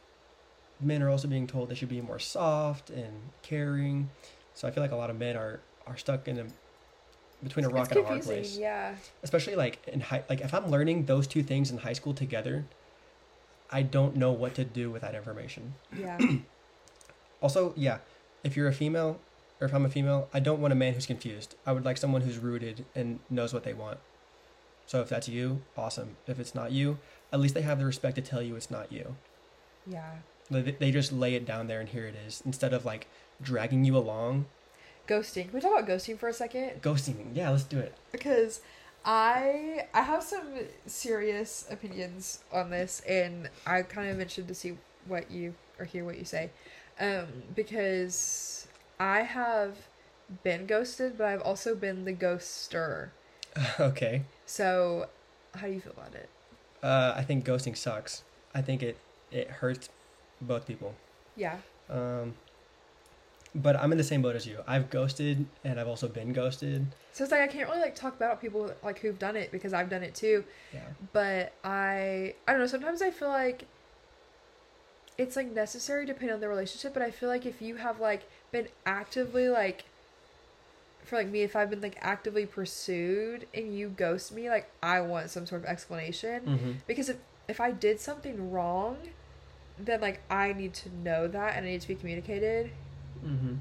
[0.81, 3.13] men are also being told they should be more soft and
[3.43, 4.11] caring.
[4.55, 6.45] So I feel like a lot of men are are stuck in a
[7.43, 8.57] between a rock it's and a hard place.
[8.57, 8.95] Yeah.
[9.23, 12.65] especially like in high like if i'm learning those two things in high school together
[13.71, 16.19] i don't know what to do with that information Yeah.
[17.43, 17.99] also yeah
[18.43, 19.21] if you're a female
[19.61, 21.99] or if i'm a female i don't want a man who's confused i would like
[21.99, 23.99] someone who's rooted and knows what they want
[24.87, 26.99] so if that's you awesome if it's not you
[27.33, 29.17] at least they have the respect to tell you it's not you
[29.87, 30.13] yeah.
[30.51, 33.07] they, they just lay it down there and here it is instead of like
[33.43, 34.47] dragging you along
[35.07, 35.45] Ghosting.
[35.45, 36.81] Can we talk about ghosting for a second?
[36.81, 38.63] ghosting yeah let's do it because
[39.05, 40.47] I I have some
[40.87, 46.05] serious opinions on this, and I kind of mentioned to see what you or hear
[46.05, 46.51] what you say,
[46.99, 48.67] um, because
[48.99, 49.77] I have
[50.43, 53.11] been ghosted, but I've also been the ghoster.
[53.81, 54.23] okay.
[54.47, 55.09] So,
[55.55, 56.29] how do you feel about it?
[56.83, 58.23] Uh, I think ghosting sucks.
[58.55, 58.97] I think it
[59.31, 59.91] it hurts
[60.41, 60.95] both people.
[61.37, 61.59] Yeah.
[61.91, 62.35] Um,
[63.55, 64.59] but I'm in the same boat as you.
[64.67, 66.87] I've ghosted and I've also been ghosted.
[67.13, 69.73] So it's like I can't really like talk about people like who've done it because
[69.73, 70.45] I've done it too.
[70.73, 70.81] Yeah.
[71.13, 73.67] But I I don't know, sometimes I feel like
[75.17, 78.29] it's like necessary depending on the relationship, but I feel like if you have like
[78.51, 79.85] been actively like
[81.05, 85.01] for like me if I've been like actively pursued and you ghost me, like I
[85.01, 86.73] want some sort of explanation Mm-hmm.
[86.89, 88.97] because if if I did something wrong,
[89.79, 92.71] then like I need to know that and I need to be communicated.
[93.25, 93.55] Mm-hmm.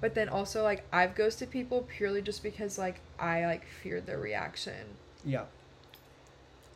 [0.00, 4.18] But then also like I've ghosted people purely just because like I like feared their
[4.18, 4.96] reaction.
[5.24, 5.44] Yeah.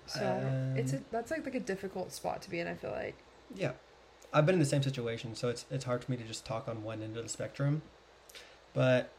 [0.06, 0.20] So
[0.76, 2.68] it's a Um, that's like like a difficult spot to be in.
[2.68, 3.16] I feel like.
[3.54, 3.72] Yeah.
[4.32, 6.68] I've been in the same situation, so it's it's hard for me to just talk
[6.68, 7.82] on one end of the spectrum.
[8.74, 9.10] But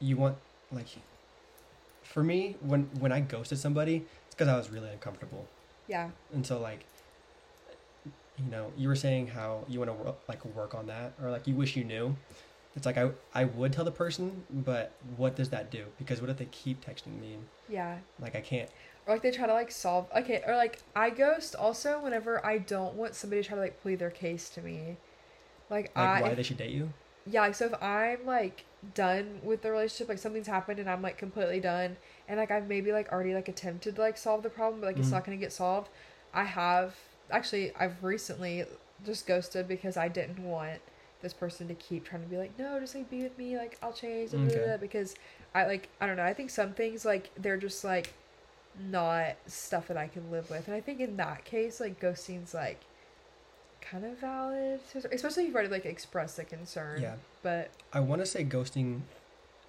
[0.00, 0.36] you want
[0.70, 0.88] like
[2.02, 5.46] for me when when I ghosted somebody, it's because I was really uncomfortable.
[5.88, 6.10] Yeah.
[6.32, 6.84] And so like
[8.38, 11.30] you know, you were saying how you want to wor- like work on that or
[11.30, 12.16] like you wish you knew.
[12.76, 15.84] It's like I I would tell the person, but what does that do?
[15.98, 17.38] Because what if they keep texting me?
[17.68, 17.98] Yeah.
[18.20, 18.68] Like I can't.
[19.06, 22.58] Or like they try to like solve okay, or like I ghost also whenever I
[22.58, 24.96] don't want somebody to try to like plead their case to me.
[25.70, 26.90] Like, Like I why if- they should date you?
[27.26, 28.64] yeah, like so if I'm like
[28.94, 31.96] done with the relationship, like something's happened and I'm like completely done
[32.28, 34.98] and like I've maybe like already like attempted to like solve the problem, but like
[34.98, 35.12] it's Mhm.
[35.12, 35.88] not gonna get solved.
[36.32, 36.94] I have
[37.30, 38.64] actually I've recently
[39.04, 40.80] just ghosted because I didn't want
[41.22, 43.78] this person to keep trying to be like, no, just like be with me, like
[43.82, 44.64] I'll change, blah, blah, Okay.
[44.66, 45.14] blah," because
[45.54, 46.24] I like I don't know.
[46.24, 48.12] I think some things like they're just like
[48.88, 52.54] not stuff that I can live with, and I think in that case, like ghosting's
[52.54, 52.80] like
[53.80, 57.00] kind of valid, especially if you've already like expressed the concern.
[57.02, 57.14] Yeah.
[57.42, 59.00] But I want to say ghosting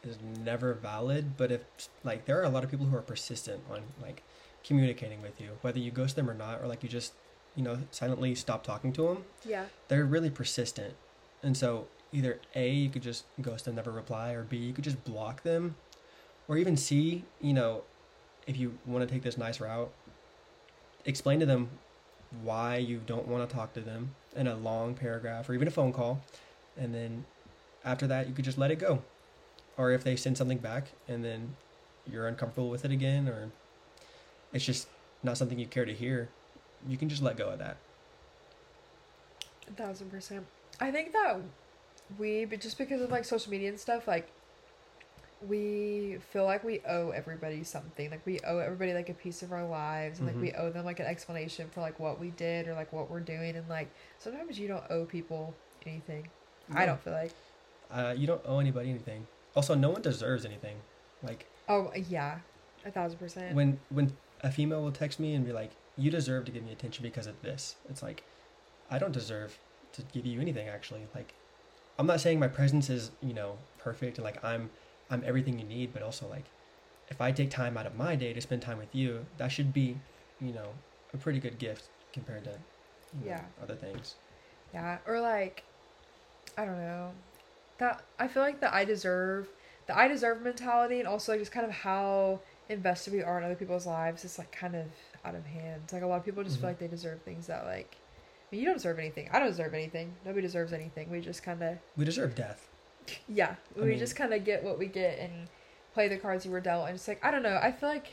[0.03, 1.61] is never valid, but if
[2.03, 4.23] like there are a lot of people who are persistent on like
[4.63, 7.13] communicating with you, whether you ghost them or not, or like you just
[7.55, 10.95] you know silently stop talking to them, yeah, they're really persistent,
[11.43, 14.83] and so either a you could just ghost them, never reply, or b you could
[14.83, 15.75] just block them,
[16.47, 17.81] or even c you know
[18.47, 19.91] if you want to take this nice route,
[21.05, 21.69] explain to them
[22.43, 25.71] why you don't want to talk to them in a long paragraph or even a
[25.71, 26.21] phone call,
[26.77, 27.25] and then
[27.83, 29.01] after that you could just let it go.
[29.77, 31.55] Or if they send something back and then
[32.05, 33.49] you're uncomfortable with it again or
[34.51, 34.87] it's just
[35.23, 36.27] not something you care to hear
[36.87, 37.77] you can just let go of that
[39.67, 40.45] a thousand percent.
[40.79, 41.37] I think that
[42.17, 44.27] we, but just because of like social media and stuff, like
[45.47, 48.09] we feel like we owe everybody something.
[48.11, 50.59] Like we owe everybody like a piece of our lives, and like we Mhm.
[50.59, 53.55] owe them like an explanation for like what we did or like what we're doing.
[53.55, 55.53] And like sometimes you don't owe people
[55.85, 56.27] anything.
[56.73, 57.31] I don't feel like.
[57.91, 59.25] uh, you don't owe anybody anything
[59.55, 60.75] also no one deserves anything
[61.23, 62.37] like Oh yeah,
[62.85, 63.55] a thousand percent.
[63.55, 66.71] when when a female will text me and be like you deserve to give me
[66.71, 67.75] attention because of this.
[67.89, 68.23] It's like
[68.91, 69.59] i don't deserve
[69.93, 71.07] to give you anything actually.
[71.13, 71.33] Like
[71.97, 74.69] i'm not saying my presence is you know perfect and like i'm
[75.09, 76.45] i'm everything you need but also like
[77.09, 79.73] if i take time out of my day to spend time with you that should
[79.73, 79.97] be
[80.39, 80.69] you know
[81.13, 82.51] a pretty good gift compared to
[83.13, 83.41] you know, Yeah.
[83.61, 84.15] other things.
[84.73, 85.63] Yeah, or like,
[86.57, 87.11] I don't know,
[87.79, 89.47] that I feel like the I deserve,
[89.87, 93.43] the I deserve mentality, and also like just kind of how invested we are in
[93.43, 94.85] other people's lives is like kind of
[95.25, 95.81] out of hand.
[95.91, 96.61] Like a lot of people just Mhm.
[96.61, 99.29] feel like they deserve things that like, I mean, you don't deserve anything.
[99.31, 100.15] I don't deserve anything.
[100.25, 101.09] Nobody deserves anything.
[101.09, 102.67] We just kind of, we deserve death
[103.27, 105.47] yeah, I we mean- just kind of get what we get and
[105.93, 106.85] play the cards you were dealt.
[106.87, 107.59] And it's like I don't know.
[107.61, 108.07] I feel like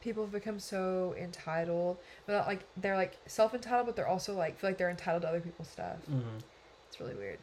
[0.00, 4.34] people have become so entitled, but not, like they're like self entitled, but they're also
[4.34, 5.98] like feel like they're entitled to other people's stuff.
[6.10, 6.38] mm-hmm.
[6.88, 7.38] It's really weird.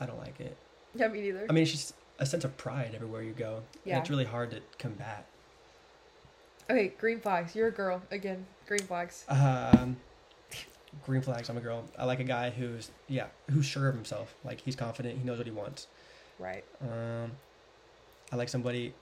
[0.00, 0.56] i don't like it
[0.94, 1.46] Yeah, me neither.
[1.48, 3.94] i mean it's just a sense of pride everywhere you go Yeah.
[3.94, 5.26] and it's really hard to combat
[6.70, 7.54] Okay, green flags.
[7.54, 8.46] You're a girl again.
[8.66, 9.26] Green flags.
[9.28, 9.98] Um,
[11.04, 11.50] green flags.
[11.50, 11.84] I'm a girl.
[11.98, 14.34] I like a guy who's yeah, who's sure of himself.
[14.44, 15.18] Like he's confident.
[15.18, 15.88] He knows what he wants.
[16.38, 16.64] Right.
[16.80, 17.32] Um,
[18.32, 18.94] I like somebody.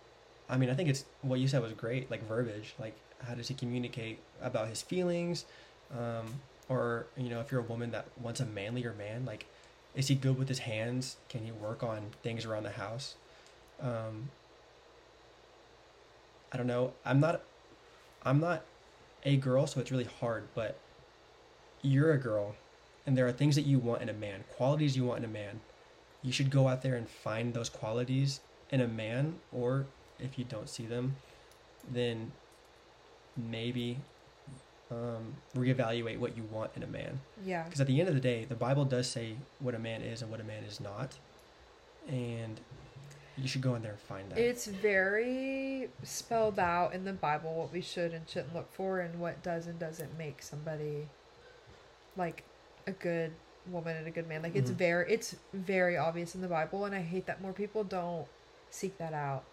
[0.50, 2.10] I mean, I think it's what you said was great.
[2.10, 2.74] Like verbiage.
[2.80, 5.44] Like how does he communicate about his feelings?
[5.96, 9.46] Um, or you know, if you're a woman that wants a manlier man, like
[9.95, 11.16] is he good with his hands?
[11.28, 13.14] Can he work on things around the house?
[13.80, 14.30] Um,
[16.53, 16.93] I don't know.
[17.05, 17.43] I'm not.
[18.24, 18.62] I'm not
[19.24, 20.49] a girl, so it's really hard.
[20.55, 20.78] But
[21.82, 22.55] you're a girl,
[23.07, 25.32] and there are things that you want in a man, qualities you want in a
[25.32, 25.61] man.
[26.22, 28.40] You should go out there and find those qualities
[28.70, 29.86] in a man, or
[30.18, 31.16] if you don't see them,
[31.90, 32.32] then
[33.36, 33.99] maybe
[34.93, 37.20] um, reevaluate what you want in a man.
[37.45, 37.62] Yeah.
[37.64, 40.22] Because at the end of the day, the Bible does say what a man is
[40.22, 41.16] and what a man is not,
[42.09, 42.61] and
[43.38, 44.38] you should go in there and find that.
[44.38, 49.18] It's very spelled out in the Bible what we should and shouldn't look for and
[49.18, 51.09] what does and doesn't make somebody
[52.16, 52.45] like
[52.86, 53.32] a good
[53.70, 54.43] woman and a good man.
[54.43, 54.74] Like it's Mhm.
[54.74, 58.26] very it's very obvious in the Bible and I hate that more people don't
[58.70, 59.45] seek that out.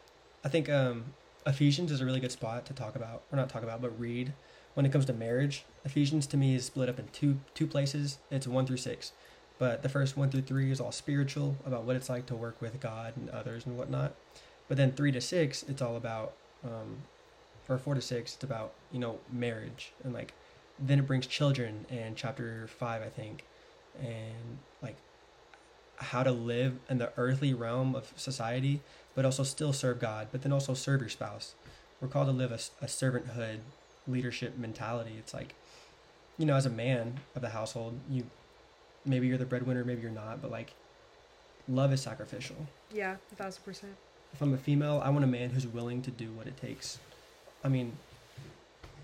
[0.43, 1.13] I think um,
[1.45, 4.33] Ephesians is a really good spot to talk about, or not talk about, but read
[4.79, 5.65] when it comes to marriage.
[5.83, 8.17] Ephesians to me is split up in two two places.
[8.31, 9.11] It's one through six,
[9.57, 12.61] but the first one through three is all spiritual about what it's like to work
[12.61, 14.15] with God and others and whatnot.
[14.69, 16.31] But then three to six, it's all about,
[16.63, 16.99] um,
[17.67, 20.33] or four to six, it's about you know marriage and like
[20.79, 23.43] then it brings children and chapter five I think,
[23.99, 24.95] and like
[25.97, 28.79] how to live in the earthly realm of society
[29.13, 31.53] but also still serve God, but then also serve your spouse.
[31.99, 33.59] We're called to live a, a servanthood
[34.09, 35.15] leadership mentality.
[35.17, 35.55] It's like,
[36.37, 38.25] you know, as a man of the household, you
[39.05, 40.73] maybe you're the breadwinner, maybe you're not, but like,
[41.67, 42.55] love is sacrificial.
[42.91, 43.93] Yeah, a thousand percent.
[44.33, 46.99] If I'm a female, I want a man who's willing to do what it takes.
[47.63, 47.93] I mean,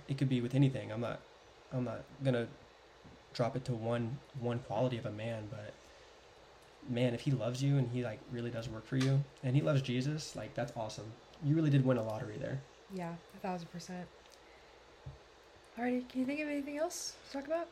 [0.08, 0.92] it could be with anything.
[0.92, 1.20] I'm not,
[1.74, 2.48] I'm not gonna
[3.34, 5.74] drop it to one one quality of a man, but
[6.90, 9.62] man, if he loves you and he like really does work for you and he
[9.62, 11.12] loves Jesus, like that's awesome.
[11.44, 12.62] You really did win a lottery there.
[12.94, 14.08] Yeah, a thousand percent.
[15.78, 17.68] Alrighty, can you think of anything else to talk about?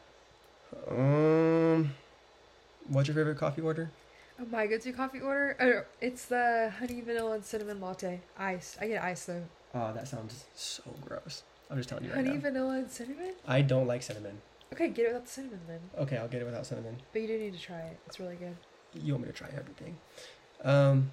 [0.90, 1.94] Um,
[2.90, 3.90] what's your favorite coffee order?
[4.42, 5.56] Oh, my go-to coffee order?
[5.60, 8.20] Oh, it's the honey vanilla and cinnamon latte.
[8.38, 8.78] Iced.
[8.82, 9.44] I get iced though.
[9.74, 11.44] Oh, that sounds so gross.
[11.70, 13.34] I'm just telling you right honey vanilla and cinnamon?
[13.48, 14.42] I don't like cinnamon.
[14.74, 15.80] Okay, get it without the cinnamon then.
[16.00, 16.98] Okay, I'll get it without cinnamon.
[17.14, 17.98] But you do need to try it.
[18.08, 18.56] It's really good.
[18.96, 19.98] You want me to try everything?
[20.64, 21.12] Um,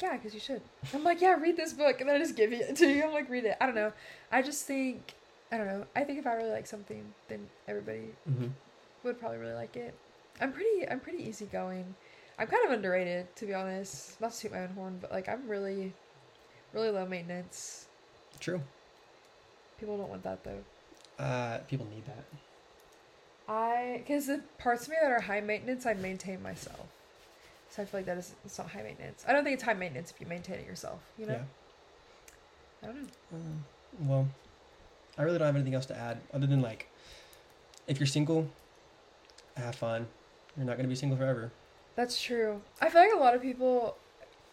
[0.00, 0.62] Yeah, because you should.
[0.94, 3.04] I'm like, yeah, read this book, and then I just give it to you.
[3.04, 3.56] I'm like, read it.
[3.60, 3.92] I don't know.
[4.30, 5.14] I just think,
[5.52, 5.86] I don't know.
[5.94, 8.50] I think if I really like something, then everybody mhm.
[9.04, 9.94] would probably really like it.
[10.40, 11.94] I'm pretty, I'm pretty easygoing.
[12.38, 14.20] I'm kind of underrated, to be honest.
[14.20, 15.92] Not to toot my own horn, but like, I'm really,
[16.72, 17.86] really low maintenance.
[18.40, 18.60] true.
[19.78, 21.22] People don't want that though.
[21.22, 22.24] Uh, people need that.
[23.48, 26.86] I, because the parts of me that are high maintenance, I maintain myself.
[27.70, 29.24] So I feel like that is, it's not high maintenance.
[29.28, 31.00] I don't think it's high maintenance if you maintain it yourself.
[31.18, 31.32] You know.
[31.34, 31.42] Yeah.
[32.82, 33.08] I don't know.
[33.32, 33.64] Um,
[34.00, 34.28] well,
[35.18, 36.88] I really don't have anything else to add other than like,
[37.86, 38.48] if you're single,
[39.56, 40.06] have fun.
[40.56, 41.50] You're not gonna be single forever.
[41.94, 42.60] That's true.
[42.80, 43.96] I feel like a lot of people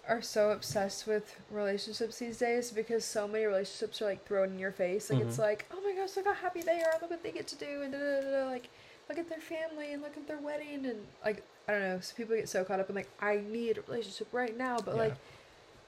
[0.07, 4.59] are so obsessed with relationships these days because so many relationships are like thrown in
[4.59, 5.09] your face.
[5.09, 5.41] Like it's Mhm.
[5.41, 7.81] like, oh my gosh, look how happy they are, look what they get to do,
[7.83, 8.45] and da, da, da, da.
[8.45, 8.69] like
[9.09, 11.99] look at their family and look at their wedding and like I don't know.
[12.01, 14.95] So people get so caught up in like I need a relationship right now, but
[14.95, 15.01] Yeah.
[15.01, 15.15] like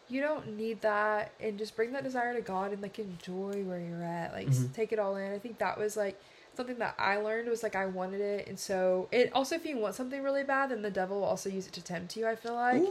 [0.07, 3.79] you don't need that and just bring that desire to God and like enjoy where
[3.79, 4.33] you're at.
[4.33, 4.73] Like Mhm.
[4.73, 5.31] take it all in.
[5.31, 6.19] I think that was like
[6.55, 9.77] something that I learned was like I wanted it and so it also if you
[9.77, 12.35] want something really bad then the devil will also use it to tempt you, I
[12.35, 12.83] feel like.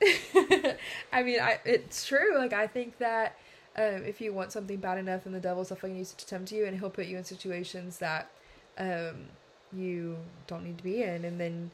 [1.12, 2.36] I mean, I it's true.
[2.36, 3.36] Like I think that
[3.76, 6.26] um, if you want something bad enough, then the devil's definitely gonna use it to
[6.26, 8.30] tempt you, and he'll put you in situations that
[8.78, 9.26] um,
[9.72, 10.16] you
[10.46, 11.70] don't need to be in, and then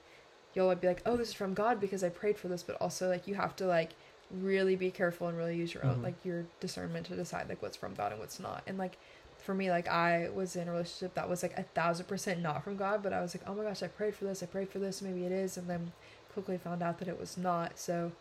[0.54, 3.08] you'll be like, "Oh, this is from God because I prayed for this," but also
[3.08, 3.90] like you have to like
[4.30, 6.02] really be careful and really use your own Mhm.
[6.04, 8.98] like your discernment to decide like what's from God and what's not, and like.
[9.40, 12.64] For me, like I was in a relationship that was like a thousand percent not
[12.64, 14.68] from God, but I was like, oh my gosh, I prayed for this, I prayed
[14.68, 15.92] for this, maybe it is, and then
[16.34, 17.78] quickly found out that it was not.
[17.78, 18.12] So,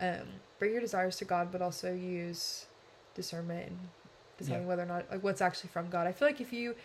[0.00, 2.66] um, bring your desires to God, but also use
[3.14, 3.78] discernment and
[4.36, 4.68] deciding Yeah.
[4.68, 6.06] whether or not like what's actually from God.
[6.06, 6.76] I feel like if you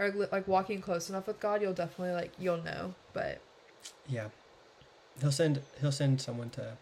[0.00, 2.94] are like walking close enough with God, you'll definitely like you'll know.
[3.12, 3.40] But
[4.08, 4.30] Yeah.
[5.20, 6.78] He'll send he'll send someone to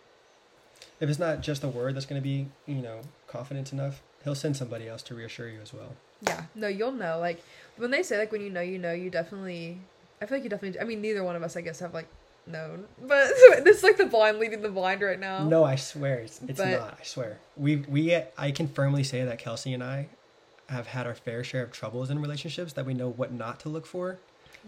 [1.01, 4.57] if it's not just a word that's gonna be, you know, confidence enough, he'll send
[4.57, 5.95] somebody else to reassure you as well.
[6.23, 7.19] yeah, no, you'll know.
[7.19, 7.43] Like
[7.77, 9.79] when they say like when you know, you know, you definitely.
[10.21, 10.81] I feel like you definitely.
[10.81, 12.09] I mean, neither one of us, I guess, have like
[12.47, 13.29] known, but
[13.65, 15.45] this is like the blind leading the blind right now.
[15.45, 16.99] No, I swear it's, it's But- not.
[17.01, 17.39] I swear.
[17.57, 20.09] We we I can firmly say that Kelsey and I
[20.69, 23.69] have had our fair share of troubles in relationships that we know what not to
[23.69, 24.19] look for.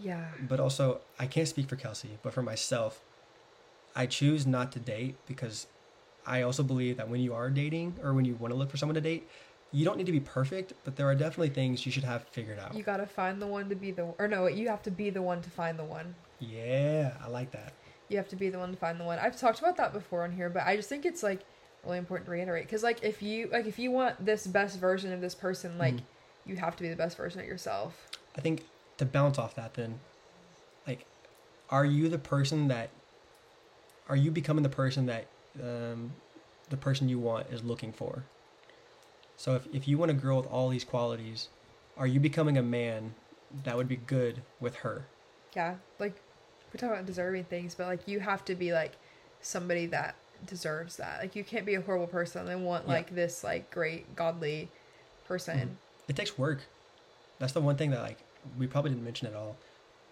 [0.01, 0.27] Yeah.
[0.47, 3.01] But also, I can't speak for Kelsey, but for myself,
[3.95, 5.67] I choose not to date because
[6.29, 8.77] I also believe that when you are dating or when you want to look for
[8.77, 9.29] someone to date,
[9.71, 12.59] you don't need to be perfect, but there are definitely things you should have figured
[12.59, 12.75] out.
[12.75, 15.21] You gotta find the one to be the or no, you have to be the
[15.21, 16.15] one to find the one.
[16.39, 17.73] Yeah, I like that.
[18.07, 19.19] You have to be the one to find the one.
[19.19, 21.41] I've talked about that before on here, but I just think it's like
[21.83, 25.11] really important to reiterate because like if you like if you want this best version
[25.11, 26.03] of this person, like Mhm.
[26.45, 28.09] you have to be the best version of yourself.
[28.35, 28.63] I think
[28.97, 29.99] to bounce off that, then,
[30.87, 31.05] like,
[31.69, 32.91] are you the person that,
[34.07, 35.27] are you becoming the person that,
[35.61, 36.13] um,
[36.69, 38.23] the person you want is looking for?
[39.37, 41.49] So if if you want a girl with all these qualities,
[41.97, 43.13] are you becoming a man
[43.63, 45.05] that would be good with her.
[45.55, 46.15] Yeah, like
[46.71, 48.93] we talk about deserving things, but like you have to be like
[49.41, 51.19] somebody that deserves that.
[51.21, 52.93] Like you can't be a horrible person and want Yeah.
[52.93, 54.69] like this like great godly
[55.27, 55.77] person.
[56.07, 56.65] It takes work.
[57.39, 58.17] That's the one thing that like
[58.57, 59.57] we probably didn't mention at all.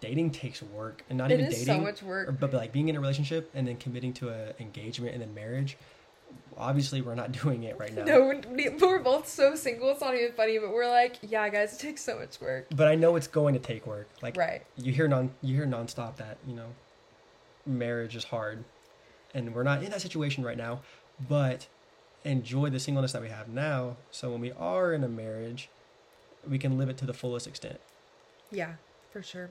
[0.00, 2.28] Dating takes work, and not It even is dating, so much work.
[2.28, 5.34] or, but like being in a relationship and then committing to a engagement and then
[5.34, 5.76] marriage.
[6.56, 8.04] Obviously, we're not doing it right now.
[8.04, 9.90] No, we- we're both so single.
[9.90, 12.66] It's not even funny, but we're like, yeah, guys, it takes so much work.
[12.74, 14.08] But I know it's going to take work.
[14.22, 14.62] Like right.
[14.76, 16.68] you hear non you hear nonstop that you know
[17.66, 18.64] marriage is hard,
[19.34, 20.80] and we're not in that situation right now.
[21.28, 21.66] But
[22.24, 23.96] enjoy the singleness that we have now.
[24.10, 25.68] So when we are in a marriage,
[26.48, 27.80] we can live it to the fullest extent.
[28.50, 28.74] Yeah,
[29.12, 29.50] for sure.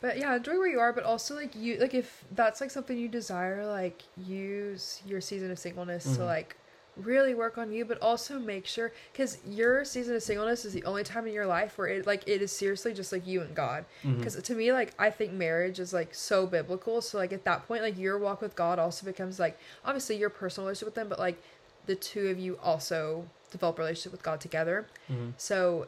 [0.00, 2.96] But yeah, enjoy where you are, but also like you like if that's like something
[2.96, 6.26] you desire, like use your season of singleness to Mhm.
[6.26, 6.56] like
[6.96, 10.82] really work on you, but also make sure because your season of singleness is the
[10.84, 13.54] only time in your life where it like it is seriously just like you and
[13.54, 13.84] God.
[14.02, 17.00] Because to me, like I think marriage is like so biblical.
[17.00, 20.30] So like at that point, like your walk with God also becomes like obviously your
[20.30, 21.40] personal relationship with them, but like
[21.86, 24.86] the two of you also develop a relationship with God together.
[25.10, 25.32] Mhm.
[25.38, 25.86] So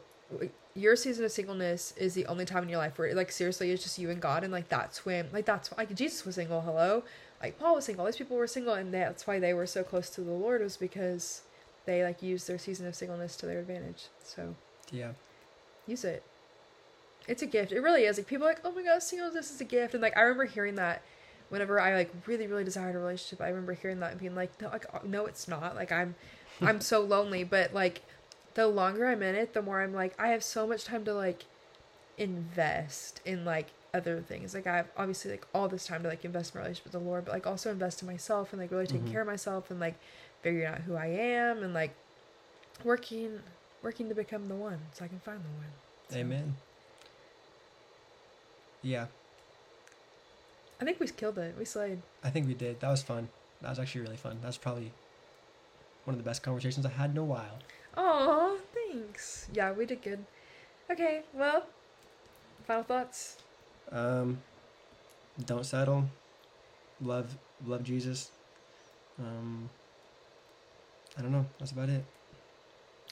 [0.73, 3.83] your season of singleness is the only time in your life where like seriously it's
[3.83, 7.03] just you and God and like that's when like that's like Jesus was single, hello.
[7.41, 9.83] Like Paul was single, all these people were single and that's why they were so
[9.83, 11.41] close to the Lord was because
[11.85, 14.05] they like used their season of singleness to their advantage.
[14.23, 14.55] So
[14.91, 15.11] Yeah.
[15.87, 16.23] use it.
[17.27, 17.71] It's a gift.
[17.71, 18.17] It really is.
[18.17, 19.93] Like people are like, oh my god, singleness is a gift.
[19.93, 21.01] And like I remember hearing that
[21.49, 23.41] whenever I like really, really desired a relationship.
[23.41, 25.75] I remember hearing that and being like, no, like no, it's not.
[25.75, 26.15] Like I'm,
[26.61, 27.43] I'm so lonely.
[27.43, 28.01] But like,
[28.53, 31.13] the longer I'm in it, the more I'm like, I have so much time to
[31.13, 31.45] like
[32.17, 34.53] invest in like other things.
[34.53, 37.01] Like I have obviously like all this time to like invest in my relationship with
[37.01, 39.11] the Lord, but like also invest in myself and like really taking Mhm.
[39.11, 39.95] care of myself and like
[40.41, 41.93] figuring out who I am and like
[42.83, 43.39] working,
[43.83, 45.71] working to become the one so I can find the one.
[46.09, 46.55] So, Amen.
[48.83, 49.05] Yeah,
[50.81, 51.55] I think we killed it.
[51.57, 52.01] We slayed.
[52.23, 52.79] I think we did.
[52.79, 53.29] That was fun.
[53.61, 54.39] That was actually really fun.
[54.41, 54.91] That was probably
[56.05, 57.59] one of the best conversations I had in a while.
[57.97, 59.47] Aw, thanks.
[59.53, 60.25] Yeah, we did good.
[60.89, 61.65] Okay, well,
[62.65, 63.37] final thoughts.
[63.91, 64.41] Um,
[65.45, 66.05] don't settle.
[67.01, 68.31] Love, love Jesus.
[69.19, 69.69] Um,
[71.17, 71.45] I don't know.
[71.59, 72.03] That's about it.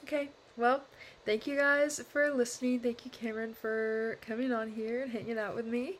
[0.03, 0.84] Okay, well,
[1.25, 2.80] thank you guys for listening.
[2.80, 5.95] Thank you, Cameron, for coming on here and hanging out with me.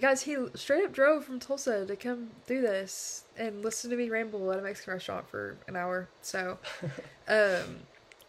[0.00, 4.08] Guys, he straight up drove from Tulsa to come do this and listen to me
[4.08, 6.08] ramble at a Mexican restaurant for an hour.
[6.22, 6.58] So,
[7.28, 7.80] um,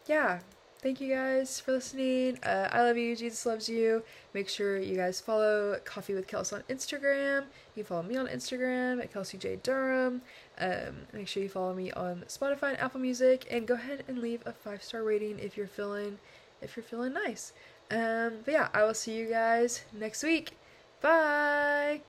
[0.06, 0.40] yeah,
[0.80, 2.38] thank you guys for listening.
[2.42, 3.16] Uh, I love you.
[3.16, 4.02] Jesus loves you.
[4.34, 7.44] Make sure you guys follow Coffee with Kelsey on Instagram.
[7.74, 10.22] You follow me on Instagram at Kelsey J Durham.
[10.58, 14.18] Um, make sure you follow me on Spotify and Apple Music, and go ahead and
[14.18, 16.18] leave a five star rating if you're feeling
[16.60, 17.52] if you're feeling nice.
[17.90, 20.52] Um, but yeah, I will see you guys next week.
[21.00, 22.00] Bye.